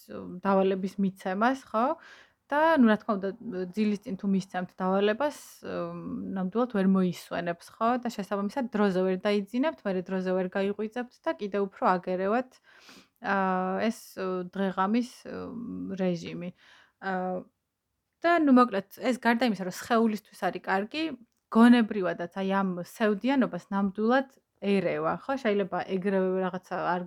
დავალების 0.44 0.94
მიცემას, 1.02 1.60
ხო? 1.68 1.86
და 2.48 2.60
ნუ 2.80 2.88
რა 2.88 2.96
თქმა 2.96 3.12
უნდა 3.18 3.30
ძილის 3.76 4.00
წინ 4.04 4.14
თუ 4.16 4.26
მისცემთ 4.32 4.70
დავალებას, 4.80 5.38
ნამდვილად 6.38 6.70
ვერ 6.78 6.86
მოისვენებს, 6.94 7.66
ხო? 7.76 7.90
და 8.00 8.08
შესაბამისად 8.14 8.72
დროზე 8.72 9.00
ვერ 9.04 9.16
დაიძინებთ, 9.26 9.84
მერე 9.84 10.00
დროზე 10.08 10.30
ვერ 10.38 10.48
გაიღვიძებთ 10.56 11.14
და 11.28 11.30
კიდე 11.36 11.58
უფრო 11.68 11.84
აგერევათ 11.92 12.50
აა 13.18 13.84
ეს 13.84 13.98
დღეღამის 14.54 15.10
რეჟიმი. 16.00 16.50
აა 17.02 17.44
და 18.22 18.30
ნუ 18.42 18.52
მოკლედ 18.58 18.98
ეს 18.98 19.16
გარდა 19.22 19.46
იმისა, 19.46 19.66
რომ 19.68 19.76
სხეულისთვის 19.78 20.40
არის 20.48 20.62
კარგი, 20.64 21.02
გონებრივადაც 21.54 22.36
აი 22.42 22.50
ამ 22.60 22.70
სევდიანობას 22.84 23.64
ნამდვილად 23.72 24.36
ერევა, 24.58 25.12
ხო? 25.22 25.36
შეიძლება 25.42 25.80
ეგრევე 25.94 26.40
რაღაცა 26.42 26.78
არ 26.92 27.02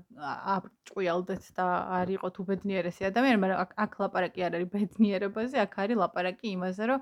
აბჭყიალდეთ 0.56 1.48
და 1.58 1.66
არ 2.00 2.14
იყოთ 2.16 2.36
უბედნიერესი 2.44 3.08
ადამიანი, 3.12 3.40
მაგრამ 3.44 3.74
აქ 3.86 3.98
ლაპარაკი 4.02 4.46
არ 4.48 4.56
არის 4.60 4.70
ბედნიერებაზე, 4.76 5.58
აქ 5.66 5.74
არის 5.84 6.00
ლაპარაკი 6.04 6.48
იმაზე, 6.56 6.84
რომ 6.92 7.00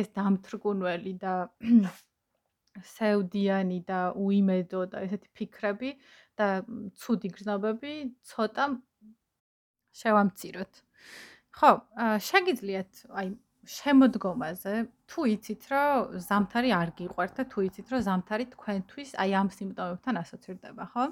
ეს 0.00 0.06
დამთრგუნველი 0.18 1.14
და 1.24 1.34
სევდიანი 2.96 3.78
და 3.88 4.00
უიმედო 4.20 4.82
და 4.92 5.00
ესეთი 5.08 5.28
ფიქრები 5.32 5.90
და 6.36 6.48
ცუდი 7.00 7.28
გრძნობები 7.32 7.92
ცოტა 8.28 8.64
შევამციროთ. 9.96 10.72
ხო, 11.56 11.70
შეგიძლიათ 12.20 12.92
აი 13.16 13.32
შემოდგომაზე 13.66 14.72
თუ 15.10 15.24
იცით 15.34 15.64
რომ 15.72 16.18
ზამთარი 16.26 16.70
არ 16.76 16.90
გიყვართ 16.98 17.32
და 17.38 17.44
თუ 17.52 17.64
იცით 17.66 17.92
რომ 17.92 18.02
ზამთარი 18.06 18.46
თქვენთვის 18.54 19.10
აი 19.22 19.30
ამ 19.40 19.48
სიმპტომებთან 19.56 20.20
ასოცირდება, 20.22 20.84
ხო? 20.94 21.04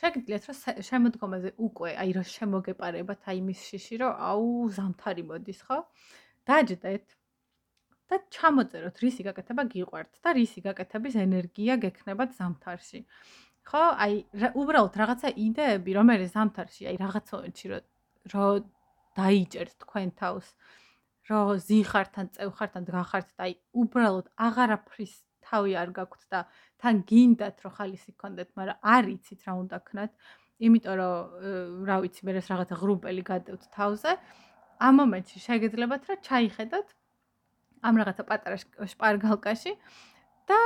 შეგიძლიათ 0.00 0.44
რომ 0.50 0.56
შემოდგომაზე 0.88 1.50
უკვე 1.66 1.90
აი 2.02 2.10
რომ 2.16 2.26
შემოგეპარებათ 2.34 3.30
აი 3.32 3.40
მის 3.48 3.60
შიში 3.70 3.96
რომ 4.02 4.12
აუ 4.30 4.48
ზამთარი 4.78 5.24
მოდის, 5.30 5.60
ხო? 5.66 5.78
დაჯდეთ 6.46 7.06
და 8.10 8.16
ჩამოწეროთ 8.34 8.96
რისი 9.02 9.22
გაკეთება 9.28 9.62
გიყვართ 9.74 10.12
და 10.24 10.30
რისი 10.38 10.60
გაკეთების 10.66 11.14
ენერგია 11.26 11.74
გექნებათ 11.84 12.30
ზამთარში. 12.38 13.00
ხო? 13.66 13.84
აი 14.04 14.14
უბრალოდ 14.62 14.94
რაღაცა 15.02 15.28
იდეები, 15.46 15.90
რომელიც 15.98 16.30
ზამთარში 16.38 16.82
აი 16.90 16.96
რაღაც 17.02 17.26
მომენტში 17.34 17.66
რომ 18.34 18.70
დაიჭერთ 19.18 19.74
თქვენ 19.84 20.08
თავს 20.22 20.46
რომ 21.30 21.50
ზიხართან, 21.66 22.26
წევხართან 22.36 22.86
დგახართ 22.90 23.28
და 23.38 23.46
აი 23.46 23.54
უბრალოდ 23.82 24.26
აღარაფრის 24.46 25.14
თავი 25.46 25.72
არ 25.82 25.90
გაქვთ 25.98 26.22
და 26.30 26.40
თან 26.82 27.02
გინდათ 27.10 27.56
რომ 27.64 27.72
ხალისი 27.78 28.10
გქონდეთ, 28.14 28.48
მაგრამ 28.58 28.78
არ 28.94 29.04
იცით 29.14 29.40
რა 29.46 29.52
უნდა 29.62 29.78
ქნათ. 29.88 30.10
იმიტომ 30.60 30.94
რომ 31.00 31.86
რა 31.88 31.96
ვიცი, 32.04 32.20
მე 32.26 32.32
ეს 32.40 32.48
რაღაცა 32.52 32.74
ღრუბელი 32.80 33.22
გადევთ 33.30 33.62
თავზე. 33.74 34.12
ამ 34.80 34.94
მომენტში 35.00 35.38
შეგეძლებათ 35.44 36.02
რა 36.08 36.14
ჩაიხედოთ 36.24 36.88
ამ 37.84 37.94
რაღაცა 38.00 38.24
პატარა 38.28 38.56
შპარგალკაში 38.92 39.72
და 40.50 40.58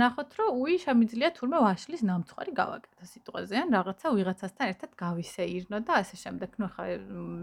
ნახოთ 0.00 0.36
რომ 0.38 0.58
უი 0.62 0.76
შემიძლია 0.84 1.30
თურმე 1.38 1.58
ვაშლის 1.66 2.02
ნამცხვარი 2.08 2.52
გავაკეთო 2.60 3.06
სიტყვაზე 3.12 3.56
ან 3.62 3.72
რაღაცა 3.76 4.12
ვიღაცასთან 4.16 4.72
ერთად 4.72 4.90
გავისეირნო 5.02 5.78
და 5.88 5.92
ასე 6.02 6.16
შემდეგ. 6.24 6.50
ნუ 6.60 6.68
ხა 6.74 6.84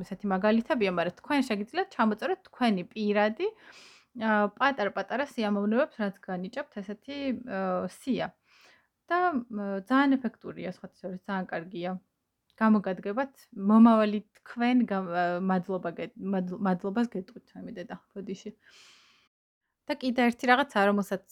ესეთი 0.03 0.25
მაგალითებია, 0.36 0.91
მაგრამ 0.99 1.17
თქვენ 1.21 1.41
შეგიძლიათ 1.49 1.88
ჩამოწეროთ 1.97 2.39
თქვენი 2.49 2.83
პირადი 2.93 3.47
პატარ-პატარა 4.62 5.25
სიამოვნებებს, 5.33 5.95
რაც 6.03 6.15
განიჭებთ 6.29 6.73
ესეთი 6.83 7.17
სია. 7.99 8.27
და 9.09 9.19
ძალიან 9.89 10.15
ეფექტურია, 10.17 10.69
სხვა 10.75 10.88
შორის 10.99 11.21
ძალიან 11.27 11.47
კარგია. 11.51 11.91
გამოგადგებათ 12.62 13.33
მომავალი 13.69 14.19
თქვენ 14.39 14.83
მადლობა 15.49 15.91
მადლობას 16.67 17.07
გეტყვით, 17.15 17.47
ამიდედა, 17.59 17.95
ბოდიში. 18.13 18.53
და 19.89 19.93
კიდე 20.00 20.28
ერთი 20.30 20.46
რაღაცა, 20.50 20.80
რომელსაც 20.89 21.28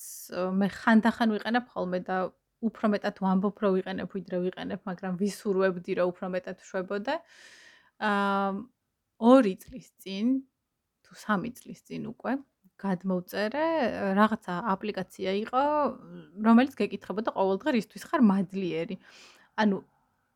მე 0.60 0.68
ხანდახან 0.76 1.30
ვიყენებ 1.36 1.66
ხოლმე 1.72 2.00
და 2.04 2.18
უფრო 2.62 2.86
მეტად 2.94 3.16
ვამბობ, 3.24 3.56
რომ 3.64 3.72
ვიყენებ, 3.78 4.08
ვიდრე 4.14 4.38
ვიყენებ, 4.46 4.80
მაგრამ 4.86 5.14
ვისურვებდი, 5.22 5.92
რომ 5.98 6.08
უფრო 6.14 6.28
მეტად 6.36 6.58
შვებოდე. 6.62 7.16
აა 8.02 8.50
2 9.22 9.54
წლის 9.62 9.88
წინ 10.02 10.42
თუ 11.06 11.14
3 11.14 11.54
წლის 11.58 11.82
წინ 11.86 12.10
უკვე 12.10 12.34
გადმოვწერე 12.82 13.66
რაღაცა 14.18 14.54
აპლიკაცია 14.74 15.32
იყო, 15.46 15.62
რომელიც 16.48 16.74
გეკითხებოდა 16.80 17.34
ყოველდღე 17.38 17.70
რისთვის 17.78 18.04
ხარ 18.10 18.22
მადლიერი. 18.26 18.98
ანუ 19.62 19.78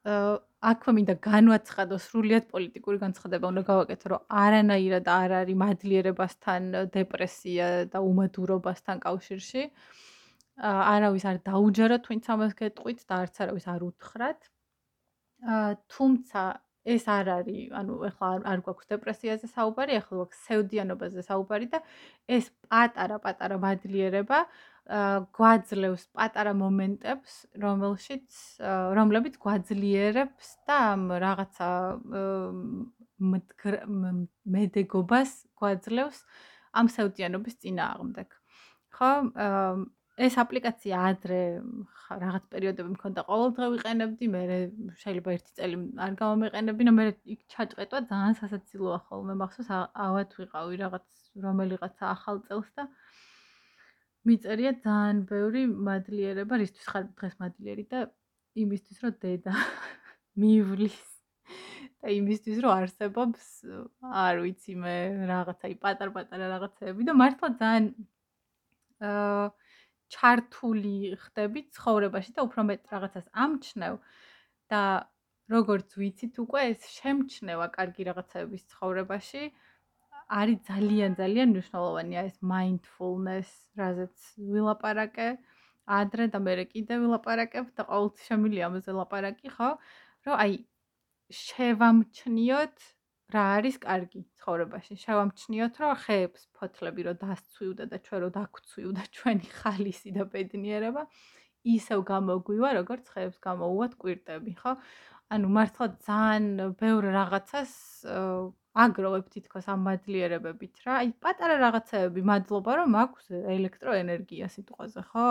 აქვე 0.05 0.91
მინდა 0.97 1.15
განვაცხადო 1.25 1.97
სრულიად 2.01 2.45
პოლიტიკური 2.53 2.97
განცხადება 3.01 3.49
უნდა 3.51 3.63
გავაკეთო 3.69 4.11
რომ 4.13 4.25
არანაირად 4.41 5.07
არ 5.09 5.31
არის 5.41 5.57
მადლიერებასთან 5.61 6.67
დეპრესია 6.93 7.69
და 7.93 8.01
უმადურობასთან 8.05 9.01
კავშირში 9.05 9.63
არავის 10.55 11.25
არ 11.27 11.37
დაუჯეროთ, 11.49 12.03
ვინც 12.09 12.29
ამას 12.31 12.53
გეტყვით 12.59 12.99
და 13.09 13.15
არც 13.25 13.35
არავის 13.43 13.65
არ 13.67 13.81
უთხრათ. 13.89 14.39
თუმცა 15.91 16.41
ეს 16.85 17.03
არ 17.09 17.25
არის, 17.41 17.73
ანუ 17.75 17.93
ეხლა 18.07 18.27
არ 18.45 18.59
გვაქვს 18.65 18.87
დეპრესიაზე 18.93 19.47
საუბარი, 19.51 19.91
ეხლა 19.99 20.13
გვაქვს 20.21 20.39
სევდიანობაზე 20.47 21.21
საუბარი 21.27 21.67
და 21.73 21.79
ეს 22.29 22.45
პატარა-პატარა 22.69 23.57
მადლიერება 23.57 24.39
აა 24.45 24.74
გვაძლევს 24.86 26.04
პატარა 26.13 26.54
მომენტებს, 26.54 27.36
რომელშიც 27.58 28.39
რომლებიც 29.00 29.38
გვაძლიერებს 29.41 30.50
და 30.69 30.80
რაღაცა 31.26 31.69
მედეგობას 34.56 35.32
გვაძლევს 35.58 36.21
ამ 36.76 36.91
სევდიანობის 36.91 37.56
წინააღმდეგ. 37.65 38.30
ხო? 38.95 39.12
აა 39.36 39.86
ეს 40.15 40.38
აპლიკაცია 40.39 41.00
ადრე 41.12 41.39
რაღაც 42.08 42.43
პერიოდები 42.52 42.91
მქონდა 42.93 43.24
ყოველდღე 43.28 43.67
ვიყენებდი, 43.74 44.28
მე 44.32 44.41
შეიძლება 45.02 45.34
ერთი 45.36 45.52
წელი 45.58 45.80
არ 46.06 46.13
გამომიყენებინა, 46.21 46.91
მე 46.95 47.06
იქ 47.36 47.41
ჩაჭყეტვა 47.52 48.00
ძალიან 48.12 48.38
სასაცილოა 48.39 49.00
ხოლმე, 49.10 49.36
მახსოვს 49.41 49.71
ავად 50.06 50.38
ვიყავი 50.39 50.80
რაღაც 50.84 51.08
რომელიღაცა 51.45 52.04
ახალ 52.15 52.39
წელს 52.48 52.69
და 52.80 52.88
მიწერია 54.25 54.71
ძალიან 54.85 55.17
ბევრი 55.29 55.65
მადლიერება, 55.89 56.59
რისთვის 56.61 56.88
ხარ 56.91 57.03
დღეს 57.19 57.35
მადლიერი 57.41 57.85
და 57.91 57.99
იმისთვის 58.63 59.03
რომ 59.05 59.13
დედა 59.25 59.53
მივლის 60.41 61.01
და 62.01 62.13
იმისთვის 62.15 62.57
რომ 62.65 62.71
არსებობს 62.79 63.51
არ 64.23 64.41
ვიცი 64.45 64.73
მე 64.81 64.95
რაღაცაი 65.31 65.75
პატარ-პატარა 65.83 66.49
რაღაცეები 66.55 67.07
და 67.09 67.13
მართლა 67.21 67.49
ძალიან 67.61 67.85
აა 69.09 69.45
ჩართული 70.15 70.95
ხდები 71.21 71.61
ცხოვრებაში 71.75 72.33
და 72.38 72.45
უფრო 72.47 72.65
მეტ 72.69 72.91
რაღაცას 72.93 73.27
ამჩნევ 73.45 73.97
და 74.73 74.81
როგორც 75.55 75.97
ვიცით 76.01 76.38
უკვე 76.45 76.61
ეს 76.73 76.85
შემჩნევა 76.97 77.67
კარგი 77.77 78.07
რაღაცების 78.09 78.63
ცხოვრებაში 78.73 79.43
არის 80.27 80.59
ძალიან 80.65 81.11
ძალიან 81.19 81.47
მნიშვნელოვანია 81.53 82.21
ეს 82.29 82.38
mindfulness, 82.41 83.49
რაზეც 83.77 84.15
ვილაპარაკე 84.41 85.29
ადრე 85.85 86.25
და 86.33 86.39
მე 86.41 86.65
კიდე 86.65 86.97
ვილაპარაკებ 86.97 87.65
და 87.77 87.83
ყოველთვის 87.85 88.25
შემილია 88.29 88.69
ამაზე 88.69 88.91
ლაპარაკი, 88.97 89.47
ხო? 89.53 89.69
რომ 90.25 90.35
აი 90.41 90.53
შევამჩნიოთ 91.29 92.77
რა 93.33 93.43
არის 93.57 93.75
კარგი 93.85 94.21
ცხოვრებაში? 94.41 94.93
შევამჩნიოთ, 95.05 95.73
რომ 95.81 95.93
ხეებს 96.05 96.41
ფოთლები 96.57 97.01
რო 97.05 97.13
დასცვიუდა 97.21 97.85
და 97.93 97.97
ჩვენ 98.05 98.19
რო 98.25 98.29
დაგცვიუდა 98.38 99.03
ჩვენი 99.15 99.47
ხალისი 99.61 100.09
და 100.17 100.23
ბედნიერება, 100.33 101.03
ისევ 101.65 101.99
გამოგვივა, 102.13 102.69
როგორც 102.81 103.05
ხეებს 103.13 103.38
გამოუვათ 103.45 103.93
კვირტები, 104.01 104.53
ხო? 104.61 104.73
ანუ 105.33 105.47
მართლა 105.57 105.85
ძალიან 106.05 106.45
ბევრ 106.81 107.03
რაღაცას 107.17 107.73
აგროვებ 108.75 109.27
თითქოს 109.31 109.67
ამ 109.71 109.88
მადლიერებებით 109.88 110.83
რა. 110.83 110.93
აი 111.01 111.09
პატარა 111.23 111.55
რაღაცეები, 111.63 112.21
მადლობა 112.27 112.71
რომ 112.83 112.91
აქვს 113.03 113.23
ელექტროენერგია 113.55 114.47
სიტყვაზე, 114.51 115.01
ხო? 115.11 115.27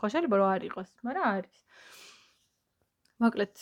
ხო 0.00 0.06
შეიძლება 0.12 0.36
რომ 0.40 0.48
არ 0.56 0.62
იყოს, 0.70 0.88
მაგრამ 1.04 1.26
არის. 1.36 1.60
მოკლედ, 3.20 3.54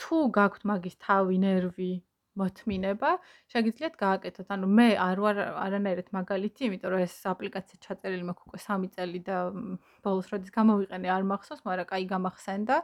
თუ 0.00 0.16
გაქვთ 0.36 0.62
მაგის 0.68 0.96
თავი, 1.00 1.36
ნერვი, 1.44 1.92
მოთმინება, 2.40 3.10
შეგიძლიათ 3.52 3.96
გააკეთოთ. 4.00 4.48
ანუ 4.56 4.66
მე 4.78 4.88
არ 5.06 5.18
ვარ 5.24 5.36
არანაირად 5.64 6.08
მაგალითი, 6.16 6.62
იმიტომ 6.68 6.92
რომ 6.92 7.02
ეს 7.04 7.16
აპლიკაცია 7.32 7.76
ჩაწერილი 7.84 8.24
მაქვს 8.28 8.46
უკვე 8.48 8.60
3 8.64 8.88
წელი 8.96 9.20
და 9.28 9.36
ბოლოს 10.04 10.28
როდის 10.32 10.52
გამოვიყენე 10.56 11.08
არ 11.12 11.24
მახსოვს, 11.28 11.64
მაგრამ 11.68 11.88
კაი 11.92 12.04
გამახსენდა. 12.08 12.76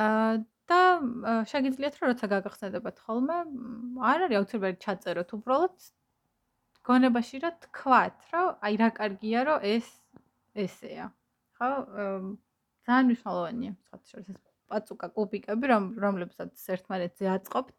აა 0.00 0.42
და 0.70 0.80
შეგიძლიათ 1.50 1.94
რომ 2.00 2.12
როცა 2.12 2.26
გაგახსენებათ 2.34 2.96
ხოლმე, 3.06 3.38
არ 4.10 4.26
არის 4.26 4.38
აუცილებელი 4.40 4.78
ჩაწეროთ, 4.84 5.34
უბრალოდ 5.38 5.88
გონებაში 6.86 7.40
რა 7.44 7.50
თქვათ, 7.64 8.18
რომ 8.34 8.48
აი 8.66 8.74
რა 8.80 8.88
კარგია, 9.00 9.40
რომ 9.48 9.58
ეს 9.74 9.88
ესეა. 10.54 11.10
ხო? 11.58 11.70
ძალიან 12.86 13.04
მნიშვნელოვანია, 13.10 13.72
სხვა 13.86 13.98
შორის 14.10 14.28
ეს 14.34 14.40
პაწუკა 14.70 15.06
კუბიკები, 15.16 15.70
რომ 15.72 15.84
რომლებსაც 16.04 16.64
ერთმანეთზე 16.76 17.26
აწყობთ. 17.36 17.76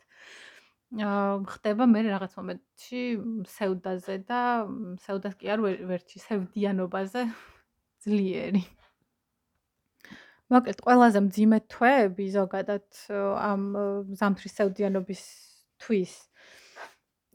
ხდება 1.56 1.88
მე 1.88 2.00
რაღაც 2.12 2.34
მომენტში 2.36 3.02
სევდაზე 3.48 4.16
და 4.28 4.42
სევდას 5.06 5.36
კი 5.40 5.52
არ 5.56 5.64
ვერჩი 5.88 6.20
სევდიანობაზე 6.28 7.24
ძლიერი. 8.04 8.64
მოკლედ 10.52 10.82
ყველაზე 10.84 11.20
მძიმე 11.28 11.60
თვეები 11.72 12.26
ზოგადად 12.36 12.88
ამ 13.12 13.64
ზამთრის 14.20 14.58
სევდიანობის 14.60 15.22
თვის 15.82 16.14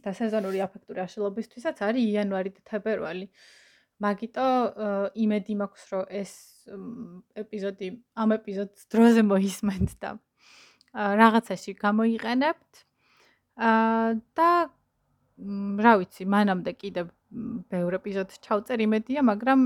და 0.04 0.12
სეზონური 0.14 0.60
აფექტური 0.62 1.02
აშლობისთვისაც 1.02 1.82
არის 1.88 2.10
იანვარი 2.12 2.50
და 2.56 2.60
თებერვალი. 2.70 3.26
მაგიტო 4.04 4.46
იმედი 5.24 5.54
მაქვს 5.56 5.84
რომ 5.92 6.04
ეს 6.20 6.32
ეპიზოდი 7.42 7.88
ამ 8.20 8.36
ეპიზოდს 8.36 8.88
დროზე 8.92 9.22
მოისმენთ 9.32 9.90
და 10.04 10.10
რაღაცაში 10.96 11.72
გამოიყენებთ. 11.80 12.72
აა 13.56 14.08
და 14.36 14.50
რა 15.84 15.92
ვიცი, 16.00 16.24
მანამდე 16.32 16.72
კიდე 16.80 17.02
ბევრ 17.72 17.98
ეპიზოდს 18.00 18.40
ჩავწერ 18.44 18.84
იმედია, 18.84 19.20
მაგრამ 19.24 19.60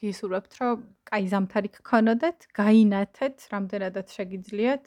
გისურვებთ, 0.00 0.52
რომ 0.60 0.82
კაი 1.08 1.26
ზამთარი 1.32 1.70
გქონოდეთ, 1.78 2.48
გაინათეთ, 2.58 3.36
რამდენადაც 3.54 4.14
შეგიძლიათ 4.16 4.84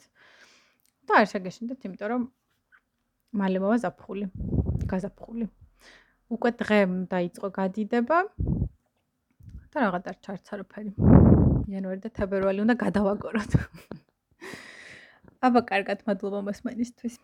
და 1.08 1.12
არ 1.20 1.26
შეგეშინდეთ, 1.32 1.86
იმიტომ 1.88 2.08
რომ 2.12 2.22
მალე 3.40 3.58
მოვა 3.64 3.76
ზაფხული, 3.84 4.26
გაზაფხული. 4.90 5.46
უკვე 6.28 6.50
დღე 6.60 6.80
დაიწყო 7.12 7.48
გადიდება 7.60 8.18
და 9.72 9.76
რაღაც 9.84 10.04
არ 10.12 10.16
ჩარც 10.24 10.46
არაფერი. 10.56 10.92
იანვარი 11.68 12.00
და 12.04 12.10
თებერვალი 12.18 12.60
უნდა 12.64 12.74
გადავაგოროთ. 12.84 13.52
აბა 15.48 15.60
კარგად, 15.70 16.04
მადლობა 16.08 16.40
მოსმენისთვის. 16.48 17.14